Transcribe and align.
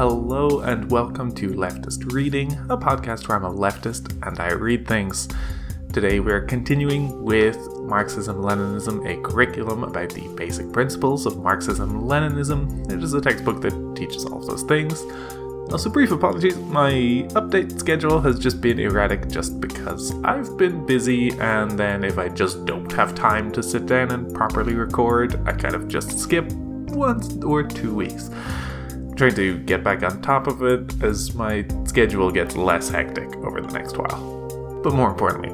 Hello 0.00 0.60
and 0.60 0.90
welcome 0.90 1.30
to 1.34 1.50
Leftist 1.50 2.10
Reading, 2.10 2.52
a 2.70 2.78
podcast 2.78 3.28
where 3.28 3.36
I'm 3.36 3.44
a 3.44 3.52
leftist 3.52 4.16
and 4.26 4.40
I 4.40 4.52
read 4.52 4.88
things. 4.88 5.28
Today 5.92 6.20
we're 6.20 6.40
continuing 6.40 7.22
with 7.22 7.58
Marxism 7.82 8.36
Leninism, 8.36 9.06
a 9.06 9.20
curriculum 9.20 9.84
about 9.84 10.08
the 10.08 10.26
basic 10.28 10.72
principles 10.72 11.26
of 11.26 11.42
Marxism 11.42 12.04
Leninism. 12.04 12.90
It 12.90 13.02
is 13.02 13.12
a 13.12 13.20
textbook 13.20 13.60
that 13.60 13.94
teaches 13.94 14.24
all 14.24 14.38
of 14.38 14.46
those 14.46 14.62
things. 14.62 15.02
Also, 15.70 15.90
brief 15.90 16.12
apologies, 16.12 16.56
my 16.56 16.92
update 17.34 17.78
schedule 17.78 18.22
has 18.22 18.38
just 18.38 18.62
been 18.62 18.80
erratic 18.80 19.28
just 19.28 19.60
because 19.60 20.14
I've 20.24 20.56
been 20.56 20.86
busy, 20.86 21.38
and 21.40 21.78
then 21.78 22.04
if 22.04 22.16
I 22.16 22.30
just 22.30 22.64
don't 22.64 22.90
have 22.92 23.14
time 23.14 23.52
to 23.52 23.62
sit 23.62 23.84
down 23.84 24.12
and 24.12 24.34
properly 24.34 24.72
record, 24.72 25.46
I 25.46 25.52
kind 25.52 25.74
of 25.74 25.88
just 25.88 26.18
skip 26.18 26.50
once 26.52 27.36
or 27.44 27.62
two 27.62 27.94
weeks 27.94 28.30
trying 29.20 29.34
to 29.34 29.58
get 29.64 29.84
back 29.84 30.02
on 30.02 30.22
top 30.22 30.46
of 30.46 30.62
it 30.62 31.02
as 31.02 31.34
my 31.34 31.62
schedule 31.84 32.30
gets 32.30 32.56
less 32.56 32.88
hectic 32.88 33.28
over 33.44 33.60
the 33.60 33.70
next 33.70 33.98
while. 33.98 34.80
But 34.82 34.94
more 34.94 35.10
importantly, 35.10 35.50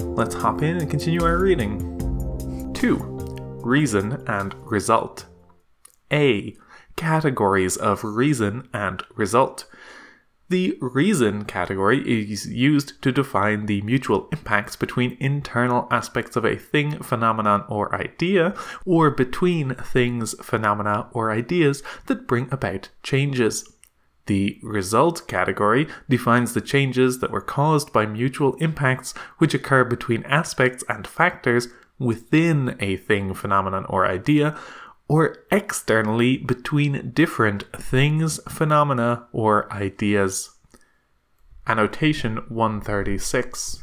let's 0.00 0.32
hop 0.32 0.62
in 0.62 0.76
and 0.76 0.88
continue 0.88 1.24
our 1.24 1.36
reading. 1.36 2.72
2. 2.72 2.94
Reason 3.64 4.22
and 4.28 4.54
Result. 4.64 5.26
A. 6.12 6.56
Categories 6.94 7.76
of 7.76 8.04
reason 8.04 8.68
and 8.72 9.02
result. 9.16 9.64
The 10.50 10.76
reason 10.80 11.44
category 11.44 12.00
is 12.30 12.48
used 12.48 13.00
to 13.02 13.12
define 13.12 13.66
the 13.66 13.82
mutual 13.82 14.28
impacts 14.32 14.74
between 14.74 15.16
internal 15.20 15.86
aspects 15.92 16.34
of 16.34 16.44
a 16.44 16.56
thing, 16.56 17.00
phenomenon, 17.04 17.64
or 17.68 17.94
idea, 17.94 18.56
or 18.84 19.12
between 19.12 19.76
things, 19.76 20.34
phenomena, 20.42 21.06
or 21.12 21.30
ideas 21.30 21.84
that 22.06 22.26
bring 22.26 22.48
about 22.50 22.88
changes. 23.04 23.76
The 24.26 24.58
result 24.64 25.28
category 25.28 25.86
defines 26.08 26.52
the 26.52 26.60
changes 26.60 27.20
that 27.20 27.30
were 27.30 27.40
caused 27.40 27.92
by 27.92 28.06
mutual 28.06 28.54
impacts 28.54 29.14
which 29.38 29.54
occur 29.54 29.84
between 29.84 30.24
aspects 30.24 30.82
and 30.88 31.06
factors 31.06 31.68
within 32.00 32.76
a 32.80 32.96
thing, 32.96 33.34
phenomenon, 33.34 33.86
or 33.88 34.04
idea, 34.04 34.58
or 35.10 35.38
externally 35.50 36.36
between 36.36 37.10
different 37.10 37.64
things, 37.76 38.38
phenomena, 38.48 39.26
or 39.32 39.70
ideas. 39.72 40.50
Annotation 41.66 42.36
136. 42.48 43.82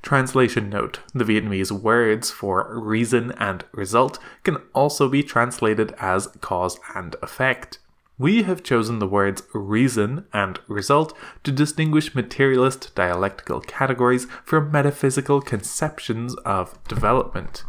Translation 0.00 0.70
note 0.70 1.00
The 1.12 1.24
Vietnamese 1.24 1.72
words 1.72 2.30
for 2.30 2.78
reason 2.78 3.32
and 3.38 3.64
result 3.72 4.20
can 4.44 4.58
also 4.72 5.08
be 5.08 5.24
translated 5.24 5.92
as 5.98 6.28
cause 6.40 6.78
and 6.94 7.16
effect. 7.20 7.80
We 8.18 8.44
have 8.44 8.62
chosen 8.62 9.00
the 9.00 9.08
words 9.08 9.42
reason 9.52 10.26
and 10.32 10.60
result 10.68 11.12
to 11.42 11.50
distinguish 11.50 12.14
materialist 12.14 12.94
dialectical 12.94 13.62
categories 13.62 14.28
from 14.44 14.70
metaphysical 14.70 15.40
conceptions 15.40 16.36
of 16.44 16.78
development. 16.84 17.64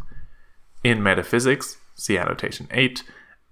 In 0.84 1.02
metaphysics, 1.02 1.76
see 2.00 2.18
annotation 2.18 2.68
8, 2.70 3.02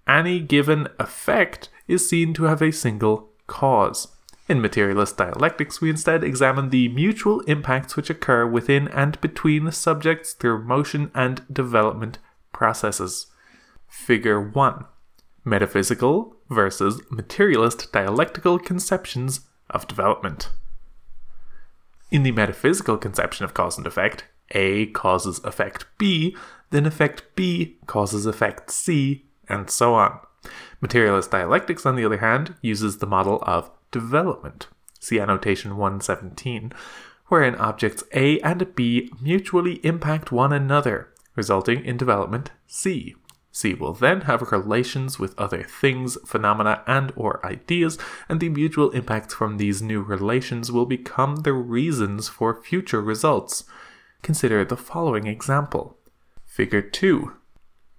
any 0.06 0.40
given 0.40 0.88
effect 0.98 1.68
is 1.86 2.08
seen 2.08 2.32
to 2.34 2.44
have 2.44 2.62
a 2.62 2.72
single 2.72 3.30
cause. 3.46 4.08
In 4.48 4.62
materialist 4.62 5.18
dialectics, 5.18 5.82
we 5.82 5.90
instead 5.90 6.24
examine 6.24 6.70
the 6.70 6.88
mutual 6.88 7.40
impacts 7.40 7.96
which 7.96 8.08
occur 8.08 8.46
within 8.46 8.88
and 8.88 9.20
between 9.20 9.70
subjects 9.70 10.32
through 10.32 10.64
motion 10.64 11.10
and 11.14 11.42
development 11.52 12.18
processes. 12.52 13.26
Figure 13.86 14.40
1 14.40 14.86
Metaphysical 15.44 16.36
versus 16.48 17.02
materialist 17.10 17.92
dialectical 17.92 18.58
conceptions 18.58 19.40
of 19.68 19.86
development. 19.86 20.50
In 22.10 22.22
the 22.22 22.32
metaphysical 22.32 22.96
conception 22.96 23.44
of 23.44 23.52
cause 23.52 23.76
and 23.76 23.86
effect, 23.86 24.24
A 24.52 24.86
causes 24.86 25.40
effect 25.44 25.84
B, 25.98 26.34
then 26.70 26.86
effect 26.86 27.22
B 27.34 27.78
causes 27.86 28.26
effect 28.26 28.70
C, 28.70 29.26
and 29.48 29.70
so 29.70 29.94
on. 29.94 30.18
Materialist 30.80 31.30
dialectics, 31.30 31.84
on 31.84 31.96
the 31.96 32.04
other 32.04 32.18
hand, 32.18 32.54
uses 32.62 32.98
the 32.98 33.06
model 33.06 33.42
of 33.42 33.70
development. 33.90 34.68
See 35.00 35.18
annotation 35.18 35.76
117, 35.76 36.72
wherein 37.26 37.54
objects 37.56 38.02
A 38.12 38.38
and 38.40 38.74
B 38.74 39.10
mutually 39.20 39.84
impact 39.84 40.32
one 40.32 40.52
another, 40.52 41.08
resulting 41.36 41.84
in 41.84 41.96
development 41.96 42.50
C. 42.66 43.14
C 43.50 43.74
will 43.74 43.94
then 43.94 44.22
have 44.22 44.52
relations 44.52 45.18
with 45.18 45.38
other 45.38 45.62
things, 45.64 46.16
phenomena, 46.26 46.82
and 46.86 47.12
or 47.16 47.44
ideas, 47.44 47.98
and 48.28 48.40
the 48.40 48.48
mutual 48.48 48.90
impacts 48.90 49.34
from 49.34 49.56
these 49.56 49.82
new 49.82 50.02
relations 50.02 50.70
will 50.70 50.86
become 50.86 51.36
the 51.36 51.52
reasons 51.52 52.28
for 52.28 52.62
future 52.62 53.00
results. 53.00 53.64
Consider 54.22 54.64
the 54.64 54.76
following 54.76 55.26
example. 55.26 55.96
Figure 56.58 56.82
2 56.82 57.34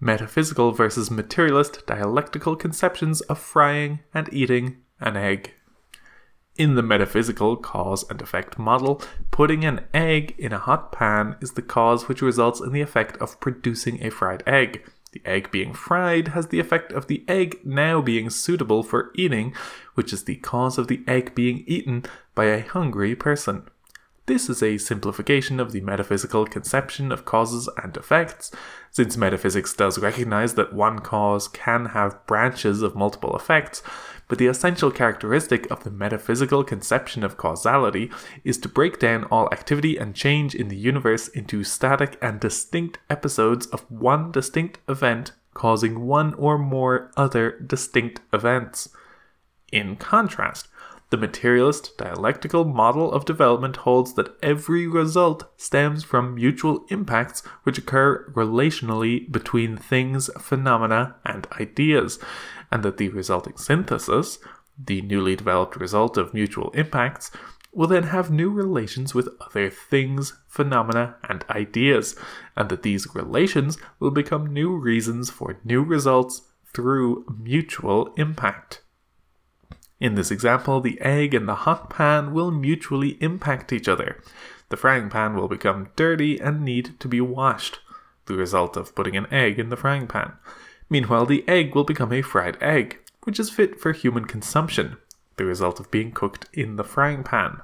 Metaphysical 0.02 0.74
versus 0.74 1.10
materialist 1.10 1.88
dialectical 1.88 2.58
conceptions 2.58 3.22
of 3.22 3.40
frying 3.40 4.02
and 4.14 4.28
eating 4.34 4.82
an 5.00 5.16
egg. 5.16 5.54
In 6.58 6.76
the 6.76 6.84
metaphysical 6.84 7.56
cause 7.56 8.04
and 8.10 8.22
effect 8.22 8.60
model, 8.60 9.02
putting 9.32 9.64
an 9.64 9.86
egg 9.94 10.36
in 10.38 10.52
a 10.52 10.60
hot 10.60 10.92
pan 10.92 11.38
is 11.40 11.54
the 11.54 11.62
cause 11.62 12.10
which 12.10 12.22
results 12.22 12.60
in 12.60 12.74
the 12.74 12.82
effect 12.82 13.16
of 13.22 13.40
producing 13.40 14.04
a 14.04 14.10
fried 14.10 14.44
egg. 14.46 14.86
The 15.14 15.22
egg 15.24 15.52
being 15.52 15.74
fried 15.74 16.28
has 16.28 16.48
the 16.48 16.60
effect 16.60 16.92
of 16.92 17.08
the 17.08 17.24
egg 17.30 17.62
now 17.64 18.02
being 18.02 18.30
suitable 18.30 18.84
for 18.84 19.14
eating, 19.16 19.56
which 19.94 20.12
is 20.12 20.26
the 20.26 20.36
cause 20.36 20.78
of 20.78 20.90
the 20.90 21.02
egg 21.08 21.34
being 21.34 21.64
eaten 21.66 22.04
by 22.36 22.48
a 22.48 22.68
hungry 22.68 23.16
person. 23.16 23.70
This 24.30 24.48
is 24.48 24.62
a 24.62 24.78
simplification 24.78 25.60
of 25.60 25.72
the 25.72 25.82
metaphysical 25.82 26.46
conception 26.46 27.12
of 27.12 27.26
causes 27.26 27.68
and 27.82 27.98
effects, 27.98 28.52
since 28.92 29.18
metaphysics 29.18 29.74
does 29.74 29.98
recognize 29.98 30.54
that 30.54 30.72
one 30.72 31.00
cause 31.00 31.48
can 31.48 31.88
have 31.98 32.28
branches 32.28 32.84
of 32.84 32.96
multiple 32.96 33.36
effects, 33.36 33.82
but 34.28 34.38
the 34.38 34.46
essential 34.46 34.92
characteristic 34.92 35.66
of 35.72 35.84
the 35.84 35.90
metaphysical 35.90 36.64
conception 36.64 37.24
of 37.24 37.38
causality 37.38 38.12
is 38.44 38.60
to 38.60 38.70
break 38.70 39.00
down 39.00 39.24
all 39.32 39.52
activity 39.52 39.98
and 39.98 40.14
change 40.14 40.54
in 40.54 40.68
the 40.68 40.78
universe 40.78 41.28
into 41.30 41.64
static 41.64 42.16
and 42.22 42.40
distinct 42.40 43.00
episodes 43.10 43.66
of 43.66 43.90
one 43.90 44.32
distinct 44.32 44.78
event 44.88 45.32
causing 45.56 46.06
one 46.06 46.36
or 46.36 46.60
more 46.60 47.10
other 47.18 47.60
distinct 47.62 48.22
events. 48.32 48.90
In 49.72 49.96
contrast, 49.96 50.68
the 51.10 51.18
materialist 51.18 51.98
dialectical 51.98 52.66
model 52.66 53.12
of 53.12 53.26
development 53.26 53.78
holds 53.78 54.14
that 54.14 54.36
every 54.44 54.88
result 54.88 55.52
stems 55.58 56.04
from 56.04 56.36
mutual 56.36 56.86
impacts 56.90 57.42
which 57.64 57.80
occur 57.80 58.32
relationally 58.36 59.32
between 59.32 59.76
things, 59.76 60.30
phenomena, 60.40 61.16
and 61.26 61.48
ideas, 61.60 62.20
and 62.72 62.84
that 62.84 62.98
the 62.98 63.10
resulting 63.10 63.58
synthesis, 63.58 64.38
the 64.78 65.02
newly 65.02 65.36
developed 65.36 65.76
result 65.78 66.16
of 66.16 66.34
mutual 66.34 66.70
impacts, 66.72 67.32
will 67.72 67.88
then 67.88 68.04
have 68.04 68.32
new 68.32 68.50
relations 68.50 69.14
with 69.14 69.30
other 69.42 69.70
things, 69.70 70.34
phenomena, 70.48 71.16
and 71.28 71.44
ideas, 71.50 72.16
and 72.56 72.70
that 72.70 72.84
these 72.84 73.16
relations 73.16 73.78
will 74.00 74.12
become 74.12 74.54
new 74.54 74.76
reasons 74.76 75.30
for 75.30 75.60
new 75.64 75.84
results 75.84 76.42
through 76.74 77.26
mutual 77.40 78.14
impact. 78.18 78.82
In 80.00 80.16
this 80.16 80.32
example, 80.32 80.80
the 80.80 81.00
egg 81.02 81.34
and 81.34 81.48
the 81.48 81.56
hot 81.56 81.90
pan 81.90 82.34
will 82.34 82.52
mutually 82.52 83.18
impact 83.22 83.74
each 83.74 83.90
other. 83.90 84.22
The 84.70 84.78
frying 84.78 85.10
pan 85.10 85.36
will 85.36 85.50
become 85.50 85.90
dirty 85.98 86.40
and 86.40 86.64
need 86.64 86.98
to 87.02 87.08
be 87.10 87.20
washed, 87.20 87.80
the 88.26 88.36
result 88.36 88.78
of 88.78 88.96
putting 88.96 89.18
an 89.18 89.28
egg 89.32 89.60
in 89.60 89.70
the 89.70 89.76
frying 89.76 90.08
pan. 90.08 90.34
Meanwhile, 90.90 91.26
the 91.26 91.48
egg 91.50 91.76
will 91.76 91.84
become 91.84 92.14
a 92.14 92.22
fried 92.22 92.58
egg, 92.62 93.00
which 93.24 93.40
is 93.40 93.50
fit 93.50 93.82
for 93.82 93.92
human 93.92 94.26
consumption, 94.26 94.98
the 95.36 95.46
result 95.46 95.80
of 95.80 95.92
being 95.92 96.12
cooked 96.12 96.46
in 96.54 96.78
the 96.78 96.84
frying 96.84 97.24
pan. 97.24 97.62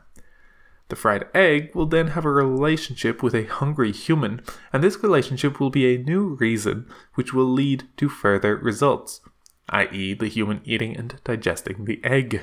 The 0.89 0.95
fried 0.95 1.27
egg 1.33 1.73
will 1.73 1.87
then 1.87 2.07
have 2.07 2.25
a 2.25 2.29
relationship 2.29 3.23
with 3.23 3.33
a 3.33 3.45
hungry 3.45 3.91
human, 3.91 4.41
and 4.73 4.83
this 4.83 5.01
relationship 5.01 5.59
will 5.59 5.69
be 5.69 5.95
a 5.95 6.03
new 6.03 6.35
reason 6.35 6.87
which 7.13 7.33
will 7.33 7.45
lead 7.45 7.85
to 7.97 8.09
further 8.09 8.57
results 8.57 9.21
i.e., 9.69 10.13
the 10.13 10.27
human 10.27 10.61
eating 10.63 10.95
and 10.95 11.19
digesting 11.23 11.85
the 11.85 11.99
egg. 12.03 12.41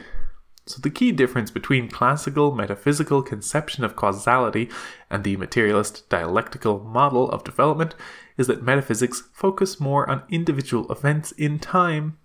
So, 0.65 0.81
the 0.81 0.91
key 0.91 1.11
difference 1.11 1.51
between 1.51 1.89
classical 1.89 2.55
metaphysical 2.55 3.23
conception 3.23 3.85
of 3.85 3.97
causality 3.97 4.71
and 5.11 5.25
the 5.25 5.37
materialist 5.37 6.09
dialectical 6.09 6.79
model 6.79 7.29
of 7.31 7.43
development 7.43 7.97
is 8.39 8.47
that 8.47 8.63
metaphysics 8.63 9.25
focus 9.33 9.81
more 9.81 10.09
on 10.09 10.23
individual 10.31 10.91
events 10.91 11.33
in 11.33 11.59
time, 11.59 12.17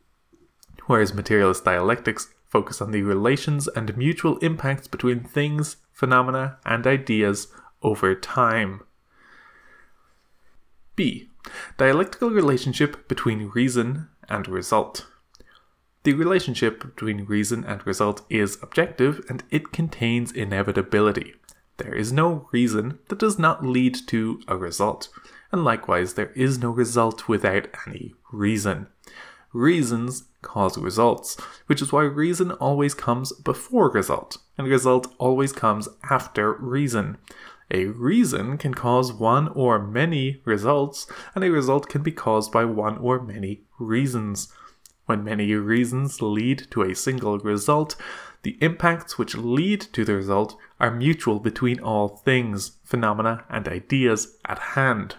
whereas 0.86 1.16
materialist 1.16 1.66
dialectics 1.66 2.34
focus 2.48 2.80
on 2.80 2.92
the 2.92 3.02
relations 3.02 3.68
and 3.70 3.98
mutual 3.98 4.38
impacts 4.38 4.88
between 4.88 5.24
things, 5.24 5.78
phenomena, 5.92 6.58
and 6.66 6.86
ideas 6.86 7.48
over 7.82 8.14
time. 8.14 8.82
B. 10.96 11.30
Dialectical 11.78 12.30
relationship 12.30 13.08
between 13.08 13.50
reason 13.50 14.10
and 14.30 14.48
result. 14.48 15.08
The 16.04 16.14
relationship 16.14 16.82
between 16.82 17.26
reason 17.26 17.66
and 17.66 17.86
result 17.86 18.22
is 18.30 18.58
objective 18.62 19.26
and 19.30 19.44
it 19.52 19.72
contains 19.72 20.32
inevitability. 20.32 21.34
There 21.78 21.94
is 21.94 22.12
no 22.12 22.48
reason 22.52 23.00
that 23.10 23.20
does 23.20 23.38
not 23.38 23.66
lead 23.66 23.96
to 24.08 24.42
a 24.48 24.58
result, 24.58 25.10
and 25.52 25.64
likewise, 25.64 26.16
there 26.16 26.32
is 26.32 26.58
no 26.58 26.70
result 26.72 27.28
without 27.28 27.68
any 27.86 28.16
reason. 28.32 28.88
Reasons 29.54 30.24
cause 30.42 30.78
results, 30.78 31.36
which 31.68 31.82
is 31.82 31.92
why 31.92 32.04
reason 32.04 32.52
always 32.54 32.94
comes 32.94 33.32
before 33.32 33.90
result, 33.92 34.38
and 34.58 34.68
result 34.68 35.14
always 35.20 35.52
comes 35.52 35.88
after 36.10 36.54
reason. 36.54 37.18
A 37.70 37.86
reason 37.86 38.58
can 38.58 38.74
cause 38.74 39.12
one 39.12 39.50
or 39.50 39.78
many 39.78 40.42
results, 40.46 41.06
and 41.36 41.44
a 41.44 41.52
result 41.52 41.90
can 41.90 42.02
be 42.02 42.12
caused 42.12 42.52
by 42.52 42.66
one 42.66 42.98
or 42.98 43.22
many 43.22 43.67
reasons. 43.78 44.52
When 45.06 45.24
many 45.24 45.54
reasons 45.54 46.22
lead 46.22 46.68
to 46.72 46.82
a 46.82 46.96
single 46.96 47.40
result, 47.40 47.96
the 48.44 48.58
impacts 48.62 49.18
which 49.18 49.36
lead 49.36 49.82
to 49.94 50.04
the 50.06 50.16
result 50.16 50.58
are 50.80 50.92
mutual 50.92 51.40
between 51.40 51.80
all 51.80 52.10
things, 52.10 52.78
phenomena, 52.84 53.46
and 53.50 53.68
ideas 53.68 54.38
at 54.46 54.60
hand. 54.60 55.16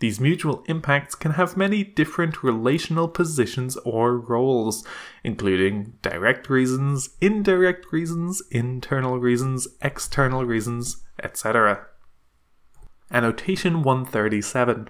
These 0.00 0.20
mutual 0.20 0.62
impacts 0.68 1.14
can 1.16 1.32
have 1.32 1.56
many 1.56 1.82
different 1.82 2.44
relational 2.44 3.08
positions 3.08 3.76
or 3.78 4.16
roles, 4.16 4.86
including 5.24 5.94
direct 6.02 6.48
reasons, 6.48 7.10
indirect 7.20 7.92
reasons, 7.92 8.40
internal 8.50 9.18
reasons, 9.18 9.66
external 9.82 10.44
reasons, 10.44 11.02
etc. 11.20 11.86
Annotation 13.10 13.82
137. 13.82 14.88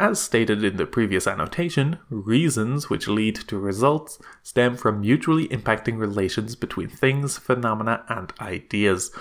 As 0.00 0.18
stated 0.18 0.64
in 0.64 0.78
the 0.78 0.86
previous 0.86 1.26
annotation, 1.26 1.98
reasons 2.08 2.88
which 2.88 3.06
lead 3.06 3.36
to 3.48 3.58
results 3.58 4.18
stem 4.42 4.78
from 4.78 5.02
mutually 5.02 5.46
impacting 5.48 5.98
relations 5.98 6.56
between 6.56 6.88
things, 6.88 7.36
phenomena, 7.36 8.06
and 8.08 8.32
ideas. 8.40 9.12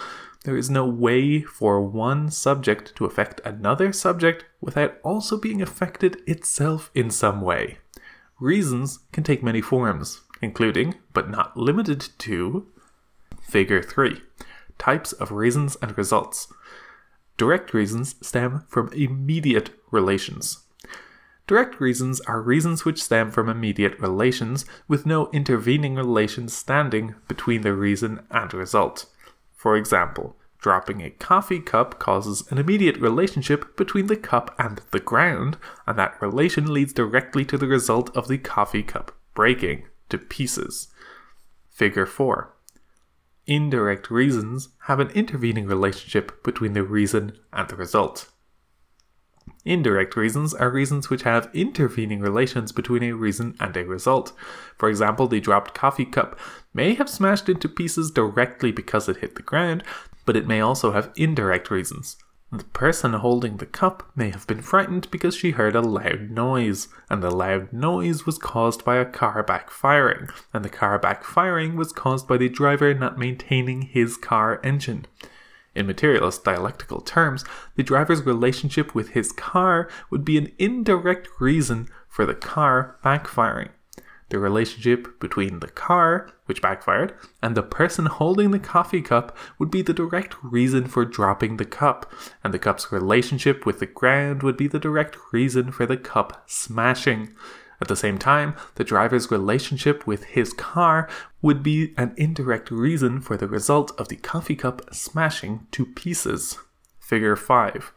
There 0.45 0.55
is 0.55 0.69
no 0.69 0.85
way 0.85 1.41
for 1.41 1.81
one 1.81 2.31
subject 2.31 2.95
to 2.95 3.03
affect 3.03 3.41
another 3.43 3.91
subject 3.91 4.45
without 4.61 4.97
also 5.03 5.37
being 5.37 5.61
affected 5.61 6.21
itself 6.25 6.91
in 6.95 7.09
some 7.11 7.41
way. 7.41 7.79
Reasons 8.39 8.99
can 9.11 9.25
take 9.25 9.43
many 9.43 9.59
forms, 9.59 10.21
including, 10.41 10.95
but 11.11 11.29
not 11.29 11.57
limited 11.57 12.07
to, 12.19 12.67
Figure 13.41 13.81
3 13.83 14.21
Types 14.77 15.11
of 15.11 15.33
reasons 15.33 15.75
and 15.81 15.97
results. 15.97 16.47
Direct 17.35 17.73
reasons 17.73 18.15
stem 18.25 18.63
from 18.69 18.93
immediate 18.93 19.71
relations. 19.91 20.63
Direct 21.49 21.81
reasons 21.81 22.21
are 22.21 22.43
reasons 22.43 22.85
which 22.85 23.01
stem 23.01 23.31
from 23.31 23.49
immediate 23.49 23.99
relations 23.99 24.65
with 24.87 25.07
no 25.07 25.31
intervening 25.31 25.95
relations 25.95 26.53
standing 26.53 27.15
between 27.27 27.61
the 27.61 27.73
reason 27.73 28.19
and 28.29 28.53
result. 28.53 29.07
For 29.55 29.75
example, 29.75 30.35
dropping 30.59 31.01
a 31.01 31.09
coffee 31.09 31.59
cup 31.59 31.97
causes 31.97 32.43
an 32.51 32.59
immediate 32.59 32.97
relationship 32.97 33.75
between 33.75 34.05
the 34.05 34.15
cup 34.15 34.53
and 34.59 34.83
the 34.91 34.99
ground, 34.99 35.57
and 35.87 35.97
that 35.97 36.21
relation 36.21 36.71
leads 36.71 36.93
directly 36.93 37.43
to 37.45 37.57
the 37.57 37.65
result 37.65 38.15
of 38.15 38.27
the 38.27 38.37
coffee 38.37 38.83
cup 38.83 39.11
breaking 39.33 39.87
to 40.09 40.19
pieces. 40.19 40.89
Figure 41.71 42.05
4. 42.05 42.53
Indirect 43.47 44.11
reasons 44.11 44.69
have 44.81 44.99
an 44.99 45.09
intervening 45.15 45.65
relationship 45.65 46.43
between 46.43 46.73
the 46.73 46.83
reason 46.83 47.39
and 47.51 47.67
the 47.69 47.75
result. 47.75 48.29
Indirect 49.65 50.15
reasons 50.15 50.53
are 50.53 50.69
reasons 50.69 51.09
which 51.09 51.23
have 51.23 51.49
intervening 51.53 52.21
relations 52.21 52.71
between 52.71 53.03
a 53.03 53.11
reason 53.11 53.55
and 53.59 53.75
a 53.75 53.85
result. 53.85 54.31
For 54.77 54.89
example, 54.89 55.27
the 55.27 55.39
dropped 55.39 55.73
coffee 55.73 56.05
cup 56.05 56.39
may 56.73 56.93
have 56.93 57.09
smashed 57.09 57.49
into 57.49 57.67
pieces 57.67 58.09
directly 58.09 58.71
because 58.71 59.09
it 59.09 59.17
hit 59.17 59.35
the 59.35 59.41
ground, 59.41 59.83
but 60.25 60.37
it 60.37 60.47
may 60.47 60.61
also 60.61 60.93
have 60.93 61.11
indirect 61.15 61.69
reasons. 61.69 62.17
The 62.51 62.63
person 62.63 63.13
holding 63.13 63.57
the 63.57 63.67
cup 63.67 64.09
may 64.15 64.31
have 64.31 64.47
been 64.47 64.63
frightened 64.63 65.11
because 65.11 65.35
she 65.35 65.51
heard 65.51 65.75
a 65.75 65.81
loud 65.81 66.31
noise, 66.31 66.87
and 67.07 67.21
the 67.21 67.29
loud 67.29 67.71
noise 67.71 68.25
was 68.25 68.39
caused 68.39 68.83
by 68.83 68.95
a 68.95 69.05
car 69.05 69.43
backfiring, 69.43 70.31
and 70.51 70.65
the 70.65 70.69
car 70.69 70.97
backfiring 70.97 71.75
was 71.75 71.91
caused 71.91 72.27
by 72.27 72.37
the 72.37 72.49
driver 72.49 72.91
not 72.95 73.19
maintaining 73.19 73.83
his 73.83 74.17
car 74.17 74.59
engine. 74.63 75.05
In 75.79 75.87
materialist 75.87 76.43
dialectical 76.43 76.99
terms, 76.99 77.45
the 77.75 77.83
driver's 77.83 78.25
relationship 78.25 78.93
with 78.93 79.11
his 79.11 79.31
car 79.31 79.89
would 80.09 80.25
be 80.25 80.37
an 80.37 80.51
indirect 80.59 81.29
reason 81.39 81.87
for 82.09 82.25
the 82.25 82.35
car 82.35 82.97
backfiring. 83.01 83.69
The 84.27 84.39
relationship 84.39 85.21
between 85.21 85.61
the 85.61 85.69
car, 85.69 86.33
which 86.47 86.61
backfired, 86.61 87.13
and 87.41 87.55
the 87.55 87.63
person 87.63 88.07
holding 88.07 88.51
the 88.51 88.59
coffee 88.59 89.01
cup 89.01 89.37
would 89.57 89.71
be 89.71 89.81
the 89.81 89.93
direct 89.93 90.35
reason 90.43 90.85
for 90.85 91.05
dropping 91.05 91.55
the 91.55 91.65
cup, 91.65 92.11
and 92.43 92.53
the 92.53 92.59
cup's 92.59 92.91
relationship 92.91 93.65
with 93.65 93.79
the 93.79 93.85
ground 93.85 94.43
would 94.43 94.57
be 94.57 94.67
the 94.67 94.79
direct 94.79 95.15
reason 95.31 95.71
for 95.71 95.85
the 95.85 95.95
cup 95.95 96.43
smashing. 96.45 97.33
At 97.81 97.87
the 97.87 97.95
same 97.95 98.17
time, 98.17 98.55
the 98.75 98.83
driver's 98.83 99.31
relationship 99.31 100.05
with 100.05 100.25
his 100.25 100.51
car 100.53 101.07
would 101.41 101.63
be 101.63 101.93
an 101.97 102.13
indirect 102.17 102.71
reason 102.71 103.21
for 103.21 103.37
the 103.37 103.47
result 103.47 103.91
of 103.99 104.09
the 104.09 104.17
coffee 104.17 104.55
cup 104.55 104.93
smashing 104.93 105.67
to 105.71 105.85
pieces. 105.85 106.57
Figure 106.99 107.35
5. 107.35 107.93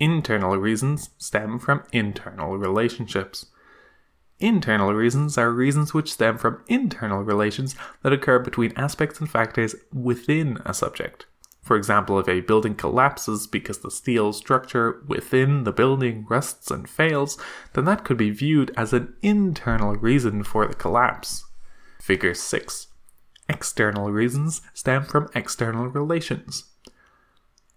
Internal 0.00 0.56
reasons 0.56 1.10
stem 1.18 1.58
from 1.58 1.84
internal 1.92 2.56
relationships. 2.56 3.46
Internal 4.40 4.92
reasons 4.92 5.38
are 5.38 5.52
reasons 5.52 5.94
which 5.94 6.12
stem 6.12 6.38
from 6.38 6.62
internal 6.66 7.22
relations 7.22 7.76
that 8.02 8.12
occur 8.12 8.38
between 8.38 8.72
aspects 8.76 9.20
and 9.20 9.30
factors 9.30 9.76
within 9.92 10.58
a 10.64 10.74
subject. 10.74 11.26
For 11.64 11.76
example, 11.76 12.18
if 12.18 12.28
a 12.28 12.40
building 12.40 12.74
collapses 12.74 13.46
because 13.46 13.78
the 13.78 13.90
steel 13.90 14.34
structure 14.34 15.02
within 15.08 15.64
the 15.64 15.72
building 15.72 16.26
rusts 16.28 16.70
and 16.70 16.88
fails, 16.88 17.38
then 17.72 17.86
that 17.86 18.04
could 18.04 18.18
be 18.18 18.30
viewed 18.30 18.70
as 18.76 18.92
an 18.92 19.14
internal 19.22 19.96
reason 19.96 20.44
for 20.44 20.66
the 20.66 20.74
collapse. 20.74 21.46
Figure 22.00 22.34
6. 22.34 22.88
External 23.48 24.12
reasons 24.12 24.60
stem 24.74 25.04
from 25.04 25.30
external 25.34 25.86
relations. 25.86 26.64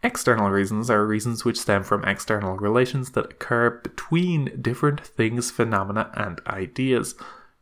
External 0.04 0.50
reasons 0.50 0.90
are 0.90 1.06
reasons 1.06 1.46
which 1.46 1.60
stem 1.60 1.84
from 1.84 2.04
external 2.04 2.58
relations 2.58 3.12
that 3.12 3.32
occur 3.32 3.70
between 3.70 4.62
different 4.62 5.00
things, 5.00 5.50
phenomena, 5.50 6.12
and 6.14 6.42
ideas. 6.46 7.16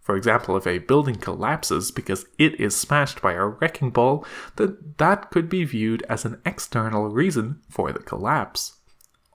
For 0.05 0.15
example, 0.15 0.55
if 0.55 0.67
a 0.67 0.77
building 0.77 1.15
collapses 1.15 1.89
because 1.89 2.27
it 2.37 2.59
is 2.59 2.75
smashed 2.75 3.23
by 3.23 3.33
a 3.33 3.47
wrecking 3.47 3.89
ball, 3.89 4.23
then 4.55 4.77
that 4.97 5.31
could 5.31 5.49
be 5.49 5.65
viewed 5.65 6.03
as 6.03 6.25
an 6.25 6.39
external 6.45 7.09
reason 7.09 7.59
for 7.71 7.91
the 7.91 7.97
collapse. 7.97 8.73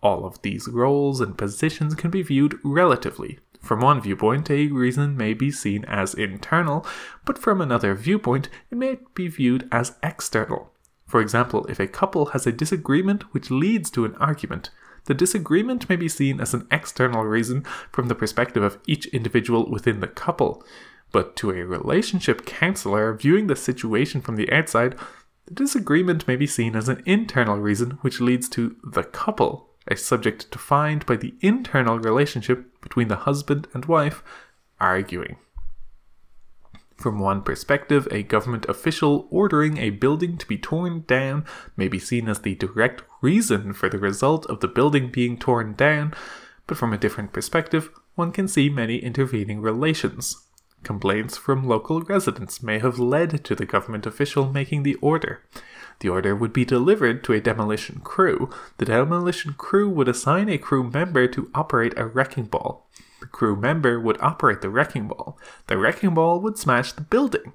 All 0.00 0.24
of 0.24 0.40
these 0.42 0.68
roles 0.68 1.20
and 1.20 1.36
positions 1.36 1.96
can 1.96 2.12
be 2.12 2.22
viewed 2.22 2.56
relatively. 2.62 3.40
From 3.60 3.80
one 3.80 4.00
viewpoint, 4.00 4.48
a 4.48 4.68
reason 4.68 5.16
may 5.16 5.34
be 5.34 5.50
seen 5.50 5.84
as 5.86 6.14
internal, 6.14 6.86
but 7.24 7.36
from 7.36 7.60
another 7.60 7.96
viewpoint, 7.96 8.48
it 8.70 8.78
may 8.78 9.00
be 9.12 9.26
viewed 9.26 9.68
as 9.72 9.96
external. 10.04 10.72
For 11.04 11.20
example, 11.20 11.66
if 11.66 11.80
a 11.80 11.88
couple 11.88 12.26
has 12.26 12.46
a 12.46 12.52
disagreement 12.52 13.24
which 13.34 13.50
leads 13.50 13.90
to 13.90 14.04
an 14.04 14.14
argument, 14.20 14.70
the 15.10 15.14
disagreement 15.14 15.88
may 15.88 15.96
be 15.96 16.06
seen 16.06 16.40
as 16.40 16.54
an 16.54 16.68
external 16.70 17.24
reason 17.24 17.64
from 17.90 18.06
the 18.06 18.14
perspective 18.14 18.62
of 18.62 18.78
each 18.86 19.06
individual 19.06 19.68
within 19.68 19.98
the 19.98 20.06
couple, 20.06 20.62
but 21.10 21.34
to 21.34 21.50
a 21.50 21.64
relationship 21.64 22.46
counselor 22.46 23.12
viewing 23.14 23.48
the 23.48 23.56
situation 23.56 24.20
from 24.20 24.36
the 24.36 24.48
outside, 24.52 24.96
the 25.46 25.54
disagreement 25.54 26.28
may 26.28 26.36
be 26.36 26.46
seen 26.46 26.76
as 26.76 26.88
an 26.88 27.02
internal 27.06 27.56
reason 27.56 27.98
which 28.02 28.20
leads 28.20 28.48
to 28.50 28.76
the 28.84 29.02
couple, 29.02 29.70
a 29.88 29.96
subject 29.96 30.48
defined 30.52 31.04
by 31.06 31.16
the 31.16 31.34
internal 31.40 31.98
relationship 31.98 32.80
between 32.80 33.08
the 33.08 33.16
husband 33.26 33.66
and 33.74 33.86
wife 33.86 34.22
arguing. 34.78 35.38
From 36.96 37.18
one 37.18 37.42
perspective, 37.42 38.06
a 38.12 38.22
government 38.22 38.66
official 38.68 39.26
ordering 39.28 39.76
a 39.76 39.90
building 39.90 40.38
to 40.38 40.46
be 40.46 40.56
torn 40.56 41.02
down 41.08 41.46
may 41.76 41.88
be 41.88 41.98
seen 41.98 42.28
as 42.28 42.42
the 42.42 42.54
direct 42.54 43.02
reason 43.20 43.72
for 43.72 43.88
the 43.88 43.98
result 43.98 44.46
of 44.46 44.60
the 44.60 44.68
building 44.68 45.10
being 45.10 45.38
torn 45.38 45.74
down, 45.74 46.14
but 46.66 46.76
from 46.76 46.92
a 46.92 46.98
different 46.98 47.32
perspective, 47.32 47.90
one 48.14 48.32
can 48.32 48.48
see 48.48 48.68
many 48.68 48.98
intervening 48.98 49.60
relations. 49.60 50.36
Complaints 50.82 51.36
from 51.36 51.66
local 51.66 52.00
residents 52.00 52.62
may 52.62 52.78
have 52.78 52.98
led 52.98 53.44
to 53.44 53.54
the 53.54 53.66
government 53.66 54.06
official 54.06 54.50
making 54.50 54.82
the 54.82 54.94
order. 54.96 55.42
The 56.00 56.08
order 56.08 56.34
would 56.34 56.54
be 56.54 56.64
delivered 56.64 57.22
to 57.24 57.34
a 57.34 57.40
demolition 57.40 58.00
crew. 58.00 58.48
The 58.78 58.86
demolition 58.86 59.52
crew 59.54 59.90
would 59.90 60.08
assign 60.08 60.48
a 60.48 60.56
crew 60.56 60.88
member 60.90 61.26
to 61.28 61.50
operate 61.54 61.92
a 61.98 62.06
wrecking 62.06 62.44
ball. 62.44 62.88
The 63.20 63.26
crew 63.26 63.54
member 63.54 64.00
would 64.00 64.16
operate 64.22 64.62
the 64.62 64.70
wrecking 64.70 65.08
ball. 65.08 65.38
The 65.66 65.76
wrecking 65.76 66.14
ball 66.14 66.40
would 66.40 66.56
smash 66.56 66.92
the 66.92 67.02
building. 67.02 67.52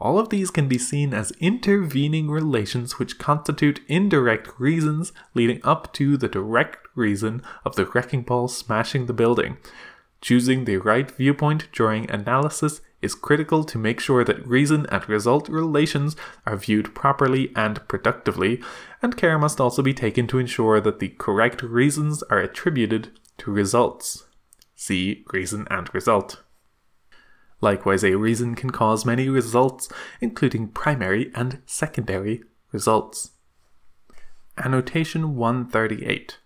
All 0.00 0.18
of 0.18 0.28
these 0.28 0.50
can 0.50 0.68
be 0.68 0.78
seen 0.78 1.14
as 1.14 1.32
intervening 1.40 2.30
relations 2.30 2.98
which 2.98 3.18
constitute 3.18 3.80
indirect 3.88 4.48
reasons 4.58 5.12
leading 5.34 5.60
up 5.62 5.92
to 5.94 6.16
the 6.16 6.28
direct 6.28 6.86
reason 6.94 7.42
of 7.64 7.76
the 7.76 7.86
wrecking 7.86 8.22
ball 8.22 8.48
smashing 8.48 9.06
the 9.06 9.12
building. 9.12 9.56
Choosing 10.20 10.64
the 10.64 10.78
right 10.78 11.10
viewpoint 11.10 11.68
during 11.72 12.10
analysis 12.10 12.80
is 13.02 13.14
critical 13.14 13.62
to 13.64 13.78
make 13.78 14.00
sure 14.00 14.24
that 14.24 14.46
reason 14.46 14.86
and 14.90 15.06
result 15.08 15.48
relations 15.48 16.16
are 16.46 16.56
viewed 16.56 16.94
properly 16.94 17.52
and 17.54 17.86
productively, 17.86 18.62
and 19.02 19.16
care 19.16 19.38
must 19.38 19.60
also 19.60 19.82
be 19.82 19.92
taken 19.92 20.26
to 20.26 20.38
ensure 20.38 20.80
that 20.80 20.98
the 20.98 21.10
correct 21.10 21.62
reasons 21.62 22.22
are 22.24 22.38
attributed 22.38 23.10
to 23.36 23.52
results. 23.52 24.24
See 24.74 25.24
reason 25.32 25.66
and 25.70 25.94
result. 25.94 26.43
Likewise, 27.64 28.04
a 28.04 28.14
reason 28.14 28.54
can 28.54 28.68
cause 28.68 29.06
many 29.06 29.26
results, 29.30 29.88
including 30.20 30.68
primary 30.68 31.32
and 31.34 31.62
secondary 31.64 32.42
results. 32.72 33.30
Annotation 34.58 35.34
138. 35.34 36.36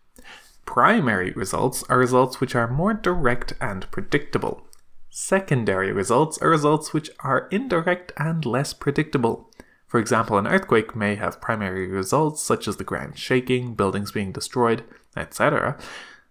Primary 0.64 1.32
results 1.32 1.82
are 1.88 1.98
results 1.98 2.40
which 2.40 2.54
are 2.54 2.70
more 2.70 2.94
direct 2.94 3.54
and 3.60 3.90
predictable. 3.90 4.68
Secondary 5.10 5.90
results 5.90 6.38
are 6.38 6.50
results 6.50 6.92
which 6.92 7.10
are 7.18 7.48
indirect 7.50 8.12
and 8.16 8.46
less 8.46 8.72
predictable. 8.72 9.50
For 9.88 9.98
example, 9.98 10.38
an 10.38 10.46
earthquake 10.46 10.94
may 10.94 11.16
have 11.16 11.40
primary 11.40 11.88
results 11.88 12.40
such 12.42 12.68
as 12.68 12.76
the 12.76 12.84
ground 12.84 13.18
shaking, 13.18 13.74
buildings 13.74 14.12
being 14.12 14.30
destroyed, 14.30 14.84
etc. 15.16 15.76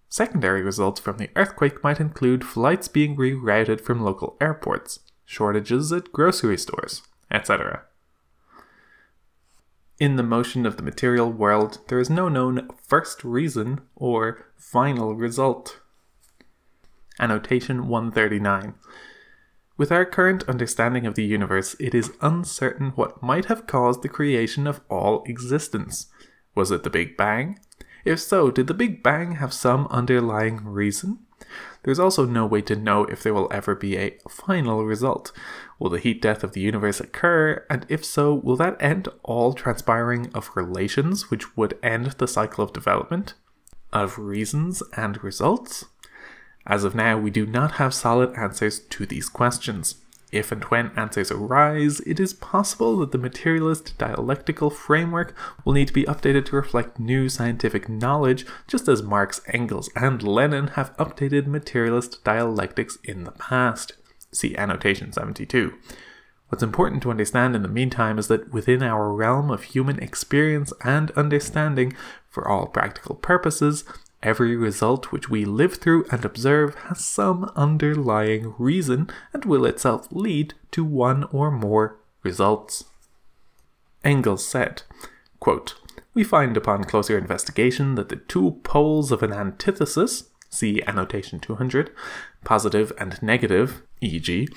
Secondary 0.10 0.62
results 0.62 1.00
from 1.00 1.18
the 1.18 1.30
earthquake 1.36 1.84
might 1.84 2.00
include 2.00 2.46
flights 2.46 2.88
being 2.88 3.18
rerouted 3.18 3.82
from 3.82 4.02
local 4.02 4.38
airports, 4.40 5.00
shortages 5.26 5.92
at 5.92 6.12
grocery 6.12 6.58
stores, 6.58 7.02
etc. 7.30 7.84
In 10.00 10.16
the 10.16 10.24
motion 10.24 10.66
of 10.66 10.78
the 10.78 10.84
material 10.84 11.32
world, 11.32 11.80
there 11.88 12.00
is 12.00 12.10
no 12.10 12.30
known 12.30 12.70
first 12.82 13.24
reason 13.24 13.82
or 13.96 14.46
final 14.56 15.16
result. 15.16 15.80
Annotation 17.20 17.88
139. 17.88 18.76
With 19.76 19.92
our 19.92 20.06
current 20.06 20.44
understanding 20.48 21.06
of 21.06 21.16
the 21.16 21.26
universe, 21.26 21.76
it 21.80 21.94
is 21.94 22.14
uncertain 22.22 22.92
what 22.92 23.22
might 23.22 23.46
have 23.46 23.68
caused 23.68 24.02
the 24.02 24.10
creation 24.10 24.68
of 24.68 24.82
all 24.90 25.24
existence. 25.26 26.08
Was 26.56 26.72
it 26.72 26.84
the 26.84 26.90
Big 26.90 27.18
Bang? 27.18 27.60
If 28.08 28.22
so, 28.22 28.52
did 28.52 28.68
the 28.68 28.74
Big 28.74 29.04
Bang 29.04 29.34
have 29.34 29.52
some 29.52 29.86
underlying 29.88 30.64
reason? 30.64 31.20
There's 31.84 32.00
also 32.00 32.26
no 32.26 32.46
way 32.46 32.62
to 32.62 32.74
know 32.74 33.04
if 33.04 33.22
there 33.22 33.34
will 33.34 33.52
ever 33.52 33.76
be 33.76 33.98
a 33.98 34.18
final 34.30 34.86
result. 34.86 35.34
Will 35.78 35.90
the 35.90 36.00
heat 36.00 36.22
death 36.22 36.42
of 36.42 36.54
the 36.54 36.62
universe 36.62 37.02
occur? 37.02 37.66
And 37.70 37.86
if 37.90 38.06
so, 38.06 38.34
will 38.34 38.56
that 38.56 38.82
end 38.82 39.10
all 39.24 39.52
transpiring 39.52 40.32
of 40.34 40.56
relations, 40.56 41.30
which 41.30 41.58
would 41.58 41.78
end 41.84 42.06
the 42.12 42.30
cycle 42.30 42.64
of 42.64 42.72
development? 42.72 43.34
Of 43.92 44.18
reasons 44.18 44.82
and 44.96 45.22
results? 45.22 45.84
As 46.66 46.86
of 46.86 46.96
now, 46.96 47.18
we 47.20 47.30
do 47.30 47.46
not 47.46 47.74
have 47.74 47.94
solid 47.94 48.34
answers 48.38 48.80
to 48.80 49.06
these 49.06 49.28
questions. 49.28 49.96
If 50.32 50.52
and 50.52 50.64
when 50.66 50.92
answers 50.98 51.32
arise, 51.32 52.02
it 52.02 52.20
is 52.20 52.34
possible 52.34 52.98
that 52.98 53.12
the 53.12 53.18
materialist 53.18 53.98
dialectical 53.98 54.70
framework 54.70 55.34
will 55.64 55.72
need 55.72 55.88
to 55.88 55.94
be 55.94 56.04
updated 56.04 56.46
to 56.46 56.58
reflect 56.58 57.00
new 57.00 57.30
scientific 57.30 57.88
knowledge, 57.88 58.46
just 58.68 58.90
as 58.90 59.02
Marx, 59.02 59.40
Engels, 59.48 59.90
and 59.96 60.22
Lenin 60.22 60.68
have 60.70 60.96
updated 60.98 61.48
materialist 61.48 62.24
dialectics 62.26 62.98
in 63.06 63.24
the 63.24 63.32
past. 63.32 63.94
See 64.34 64.56
annotation 64.58 65.14
72. 65.14 65.74
What's 66.50 66.64
important 66.64 67.02
to 67.04 67.12
understand 67.12 67.56
in 67.56 67.62
the 67.62 67.68
meantime 67.70 68.20
is 68.20 68.28
that 68.28 68.54
within 68.54 68.84
our 68.84 69.12
realm 69.14 69.50
of 69.50 69.64
human 69.64 70.00
experience 70.00 70.74
and 70.84 71.12
understanding, 71.12 71.94
for 72.30 72.48
all 72.48 72.68
practical 72.68 73.16
purposes, 73.16 73.84
Every 74.28 74.58
result 74.58 75.14
which 75.14 75.30
we 75.30 75.46
live 75.46 75.76
through 75.76 76.06
and 76.12 76.26
observe 76.26 76.76
has 76.90 77.00
some 77.00 77.50
underlying 77.56 78.56
reason 78.58 79.10
and 79.32 79.46
will 79.46 79.66
itself 79.66 80.10
lead 80.12 80.54
to 80.72 80.84
one 80.84 81.24
or 81.32 81.50
more 81.50 81.96
results. 82.24 82.84
Engels 84.04 84.46
said, 84.46 84.84
quote, 85.40 85.76
We 86.14 86.26
find 86.26 86.58
upon 86.58 86.84
closer 86.84 87.18
investigation 87.18 87.96
that 87.96 88.10
the 88.10 88.18
two 88.18 88.60
poles 88.64 89.14
of 89.14 89.24
an 89.24 89.32
antithesis, 89.32 90.26
see 90.50 90.84
annotation 90.84 91.40
200, 91.40 91.90
positive 92.44 92.92
and 93.00 93.24
negative, 93.24 93.82
e.g., 94.02 94.50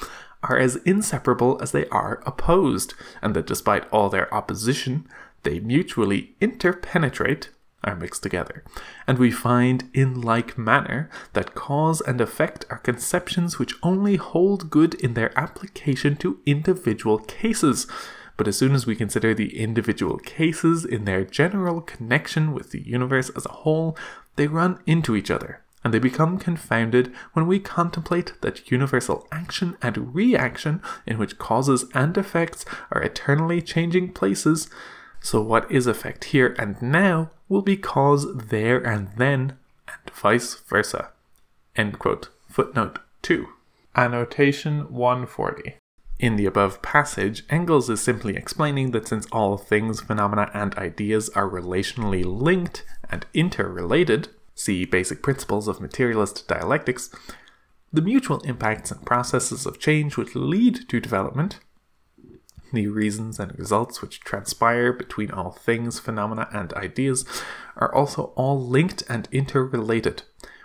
are 0.42 0.58
as 0.58 0.76
inseparable 0.84 1.62
as 1.62 1.70
they 1.70 1.86
are 1.90 2.20
opposed, 2.26 2.94
and 3.22 3.36
that 3.36 3.46
despite 3.46 3.88
all 3.90 4.08
their 4.08 4.34
opposition, 4.34 5.06
they 5.44 5.60
mutually 5.60 6.34
interpenetrate 6.40 7.50
are 7.82 7.96
mixed 7.96 8.22
together. 8.22 8.62
And 9.06 9.18
we 9.18 9.30
find, 9.30 9.88
in 9.94 10.20
like 10.20 10.58
manner, 10.58 11.08
that 11.32 11.54
cause 11.54 12.00
and 12.00 12.20
effect 12.20 12.66
are 12.70 12.78
conceptions 12.78 13.58
which 13.58 13.74
only 13.82 14.16
hold 14.16 14.70
good 14.70 14.94
in 14.94 15.14
their 15.14 15.38
application 15.38 16.16
to 16.16 16.40
individual 16.46 17.18
cases. 17.18 17.86
But 18.36 18.48
as 18.48 18.56
soon 18.56 18.74
as 18.74 18.86
we 18.86 18.96
consider 18.96 19.34
the 19.34 19.58
individual 19.58 20.18
cases 20.18 20.84
in 20.84 21.04
their 21.04 21.24
general 21.24 21.80
connection 21.80 22.52
with 22.52 22.70
the 22.70 22.80
universe 22.80 23.30
as 23.36 23.44
a 23.46 23.52
whole, 23.52 23.96
they 24.36 24.46
run 24.46 24.78
into 24.86 25.14
each 25.14 25.30
other, 25.30 25.62
and 25.84 25.92
they 25.92 25.98
become 25.98 26.38
confounded 26.38 27.12
when 27.34 27.46
we 27.46 27.58
contemplate 27.58 28.32
that 28.40 28.70
universal 28.70 29.26
action 29.30 29.76
and 29.82 30.14
reaction 30.14 30.80
in 31.06 31.18
which 31.18 31.38
causes 31.38 31.84
and 31.94 32.16
effects 32.16 32.64
are 32.90 33.02
eternally 33.02 33.60
changing 33.60 34.12
places. 34.12 34.70
So, 35.20 35.42
what 35.42 35.70
is 35.70 35.86
effect 35.86 36.24
here 36.24 36.54
and 36.58 36.80
now 36.80 37.30
will 37.48 37.62
be 37.62 37.76
cause 37.76 38.26
there 38.34 38.78
and 38.78 39.10
then, 39.16 39.58
and 39.86 40.14
vice 40.14 40.54
versa. 40.54 41.10
End 41.76 41.98
quote. 41.98 42.30
Footnote 42.48 42.98
2. 43.22 43.46
Annotation 43.94 44.90
140. 44.92 45.76
In 46.18 46.36
the 46.36 46.46
above 46.46 46.82
passage, 46.82 47.44
Engels 47.48 47.88
is 47.88 48.00
simply 48.00 48.36
explaining 48.36 48.90
that 48.90 49.08
since 49.08 49.26
all 49.32 49.56
things, 49.56 50.00
phenomena, 50.00 50.50
and 50.52 50.74
ideas 50.74 51.30
are 51.30 51.48
relationally 51.48 52.24
linked 52.24 52.84
and 53.08 53.24
interrelated, 53.32 54.28
see 54.54 54.84
basic 54.84 55.22
principles 55.22 55.66
of 55.66 55.80
materialist 55.80 56.46
dialectics, 56.46 57.10
the 57.92 58.02
mutual 58.02 58.40
impacts 58.40 58.90
and 58.90 59.04
processes 59.04 59.66
of 59.66 59.78
change 59.78 60.16
which 60.16 60.34
lead 60.34 60.88
to 60.88 61.00
development 61.00 61.58
the 62.72 62.88
reasons 62.88 63.38
and 63.38 63.58
results 63.58 64.00
which 64.00 64.20
transpire 64.20 64.92
between 64.92 65.30
all 65.30 65.50
things, 65.50 65.98
phenomena, 65.98 66.48
and 66.52 66.72
ideas 66.74 67.24
are 67.76 67.94
also 67.94 68.32
all 68.36 68.60
linked 68.60 69.02
and 69.08 69.28
interrelated. 69.32 70.22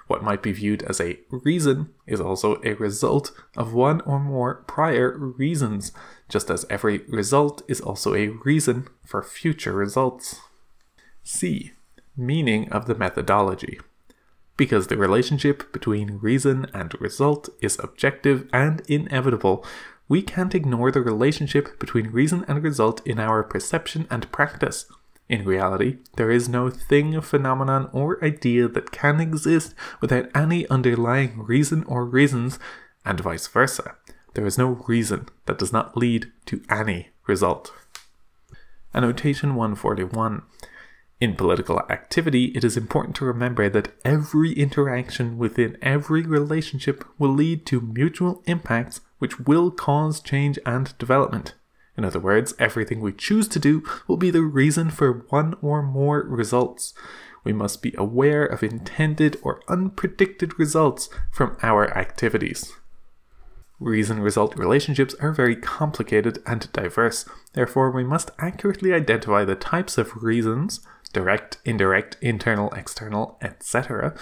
What 0.07 0.23
might 0.23 0.43
be 0.43 0.51
viewed 0.51 0.83
as 0.83 1.01
a 1.01 1.19
reason 1.31 1.89
is 2.05 2.21
also 2.21 2.61
a 2.63 2.73
result 2.73 3.31
of 3.57 3.73
one 3.73 4.01
or 4.01 4.19
more 4.19 4.63
prior 4.67 5.17
reasons, 5.17 5.91
just 6.29 6.51
as 6.51 6.65
every 6.69 6.99
result 7.07 7.63
is 7.67 7.81
also 7.81 8.13
a 8.13 8.27
reason 8.27 8.87
for 9.03 9.23
future 9.23 9.73
results. 9.73 10.41
C. 11.23 11.71
Meaning 12.15 12.71
of 12.71 12.85
the 12.85 12.95
methodology. 12.95 13.79
Because 14.57 14.87
the 14.87 14.95
relationship 14.95 15.73
between 15.73 16.19
reason 16.21 16.67
and 16.73 16.93
result 17.01 17.49
is 17.61 17.79
objective 17.79 18.47
and 18.53 18.81
inevitable, 18.87 19.65
we 20.07 20.21
can't 20.21 20.55
ignore 20.55 20.91
the 20.91 21.01
relationship 21.01 21.79
between 21.79 22.11
reason 22.11 22.45
and 22.47 22.63
result 22.63 23.05
in 23.05 23.19
our 23.19 23.43
perception 23.43 24.07
and 24.09 24.31
practice. 24.31 24.85
In 25.27 25.43
reality, 25.43 25.97
there 26.17 26.29
is 26.29 26.47
no 26.47 26.69
thing, 26.69 27.19
phenomenon, 27.21 27.89
or 27.91 28.23
idea 28.23 28.67
that 28.67 28.91
can 28.91 29.19
exist 29.19 29.73
without 29.99 30.29
any 30.35 30.67
underlying 30.69 31.43
reason 31.43 31.83
or 31.85 32.05
reasons, 32.05 32.59
and 33.03 33.19
vice 33.19 33.47
versa. 33.47 33.95
There 34.35 34.45
is 34.45 34.57
no 34.57 34.83
reason 34.87 35.29
that 35.47 35.57
does 35.57 35.73
not 35.73 35.97
lead 35.97 36.31
to 36.47 36.61
any 36.69 37.09
result. 37.25 37.73
Annotation 38.93 39.55
141. 39.55 40.43
In 41.19 41.35
political 41.35 41.79
activity, 41.89 42.45
it 42.55 42.63
is 42.63 42.77
important 42.77 43.15
to 43.15 43.25
remember 43.25 43.69
that 43.69 43.93
every 44.03 44.51
interaction 44.53 45.37
within 45.37 45.77
every 45.81 46.21
relationship 46.21 47.05
will 47.17 47.33
lead 47.33 47.65
to 47.67 47.81
mutual 47.81 48.43
impacts 48.45 48.99
which 49.19 49.39
will 49.39 49.71
cause 49.71 50.19
change 50.19 50.59
and 50.65 50.97
development. 50.97 51.53
In 51.97 52.03
other 52.03 52.19
words, 52.19 52.53
everything 52.59 52.99
we 52.99 53.13
choose 53.13 53.47
to 53.49 53.59
do 53.59 53.83
will 54.07 54.17
be 54.17 54.29
the 54.29 54.41
reason 54.41 54.89
for 54.89 55.25
one 55.29 55.55
or 55.61 55.81
more 55.81 56.23
results. 56.23 56.93
We 57.43 57.53
must 57.53 57.81
be 57.81 57.93
aware 57.97 58.45
of 58.45 58.63
intended 58.63 59.37
or 59.43 59.61
unpredicted 59.69 60.57
results 60.57 61.09
from 61.31 61.57
our 61.61 61.95
activities. 61.97 62.73
Reason 63.79 64.19
result 64.19 64.57
relationships 64.57 65.15
are 65.19 65.31
very 65.31 65.55
complicated 65.55 66.41
and 66.45 66.71
diverse, 66.71 67.25
therefore, 67.53 67.91
we 67.91 68.03
must 68.03 68.31
accurately 68.39 68.93
identify 68.93 69.43
the 69.43 69.55
types 69.55 69.97
of 69.97 70.23
reasons, 70.23 70.79
direct, 71.15 71.59
indirect, 71.63 72.17
internal, 72.19 72.69
external, 72.73 73.37
etc., 73.41 74.13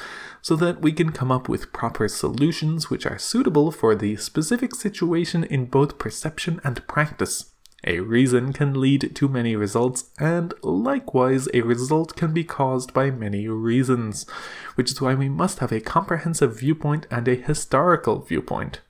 so 0.44 0.56
that 0.56 0.80
we 0.84 0.92
can 0.92 1.12
come 1.12 1.32
up 1.32 1.50
with 1.50 1.74
proper 1.74 2.08
solutions 2.08 2.92
which 2.92 3.08
are 3.08 3.18
suitable 3.18 3.72
for 3.72 3.96
the 3.96 4.16
specific 4.16 4.76
situation 4.76 5.44
in 5.44 5.66
both 5.66 5.98
perception 5.98 6.62
and 6.64 6.88
practice. 6.88 7.50
A 7.86 8.00
reason 8.00 8.54
can 8.54 8.80
lead 8.80 9.16
to 9.16 9.28
many 9.28 9.56
results, 9.56 10.12
and 10.20 10.54
likewise, 10.62 11.48
a 11.52 11.62
result 11.62 12.16
can 12.16 12.32
be 12.32 12.44
caused 12.44 12.94
by 12.94 13.10
many 13.10 13.48
reasons, 13.48 14.28
which 14.76 14.92
is 14.92 15.02
why 15.02 15.16
we 15.16 15.30
must 15.30 15.60
have 15.60 15.72
a 15.72 15.82
comprehensive 15.82 16.60
viewpoint 16.60 17.08
and 17.10 17.28
a 17.28 17.34
historical 17.36 18.22
viewpoint. 18.22 18.82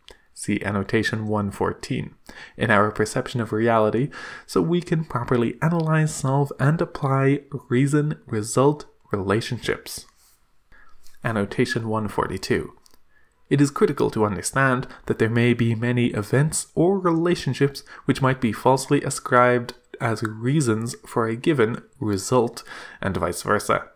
See 0.44 0.62
annotation 0.64 1.28
114, 1.28 2.14
in 2.58 2.70
our 2.70 2.92
perception 2.92 3.40
of 3.40 3.54
reality, 3.54 4.10
so 4.46 4.62
we 4.62 4.82
can 4.82 5.06
properly 5.06 5.58
analyze, 5.62 6.14
solve, 6.14 6.52
and 6.60 6.82
apply 6.82 7.40
reason 7.70 8.20
result 8.28 8.86
relationships. 9.12 10.06
Annotation 11.24 11.88
142. 11.88 12.74
It 13.50 13.62
is 13.62 13.72
critical 13.72 14.10
to 14.12 14.26
understand 14.26 14.88
that 15.06 15.20
there 15.20 15.30
may 15.30 15.54
be 15.54 15.76
many 15.76 16.08
events 16.08 16.68
or 16.76 17.00
relationships 17.00 17.84
which 18.06 18.22
might 18.22 18.42
be 18.42 18.52
falsely 18.52 19.02
ascribed 19.04 19.76
as 20.02 20.24
reasons 20.24 20.96
for 21.06 21.28
a 21.28 21.36
given 21.36 21.82
result, 22.00 22.64
and 23.02 23.16
vice 23.16 23.44
versa. 23.44 23.88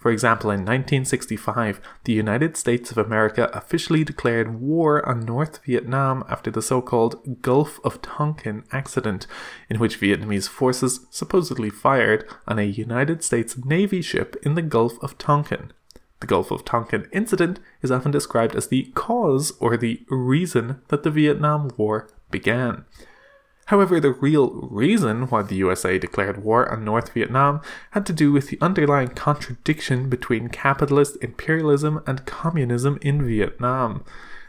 For 0.00 0.10
example, 0.10 0.50
in 0.50 0.60
1965, 0.60 1.78
the 2.04 2.14
United 2.14 2.56
States 2.56 2.90
of 2.90 2.96
America 2.96 3.50
officially 3.52 4.02
declared 4.02 4.58
war 4.58 5.06
on 5.06 5.20
North 5.20 5.62
Vietnam 5.66 6.24
after 6.26 6.50
the 6.50 6.62
so 6.62 6.80
called 6.80 7.42
Gulf 7.42 7.78
of 7.84 8.00
Tonkin 8.00 8.64
accident, 8.72 9.26
in 9.68 9.78
which 9.78 10.00
Vietnamese 10.00 10.48
forces 10.48 11.06
supposedly 11.10 11.68
fired 11.68 12.26
on 12.48 12.58
a 12.58 12.62
United 12.62 13.22
States 13.22 13.62
Navy 13.62 14.00
ship 14.00 14.36
in 14.42 14.54
the 14.54 14.62
Gulf 14.62 14.94
of 15.02 15.18
Tonkin. 15.18 15.70
The 16.20 16.26
Gulf 16.26 16.50
of 16.50 16.64
Tonkin 16.64 17.06
incident 17.12 17.60
is 17.82 17.90
often 17.90 18.10
described 18.10 18.56
as 18.56 18.68
the 18.68 18.90
cause 18.94 19.52
or 19.60 19.76
the 19.76 20.02
reason 20.08 20.80
that 20.88 21.02
the 21.02 21.10
Vietnam 21.10 21.72
War 21.76 22.08
began. 22.30 22.86
However, 23.70 24.00
the 24.00 24.10
real 24.10 24.68
reason 24.68 25.28
why 25.28 25.42
the 25.42 25.54
USA 25.54 25.96
declared 25.96 26.42
war 26.42 26.68
on 26.72 26.84
North 26.84 27.12
Vietnam 27.12 27.60
had 27.92 28.04
to 28.06 28.12
do 28.12 28.32
with 28.32 28.48
the 28.48 28.58
underlying 28.60 29.10
contradiction 29.10 30.08
between 30.08 30.48
capitalist 30.48 31.16
imperialism 31.22 32.02
and 32.04 32.26
communism 32.26 32.98
in 33.00 33.24
Vietnam. 33.24 34.02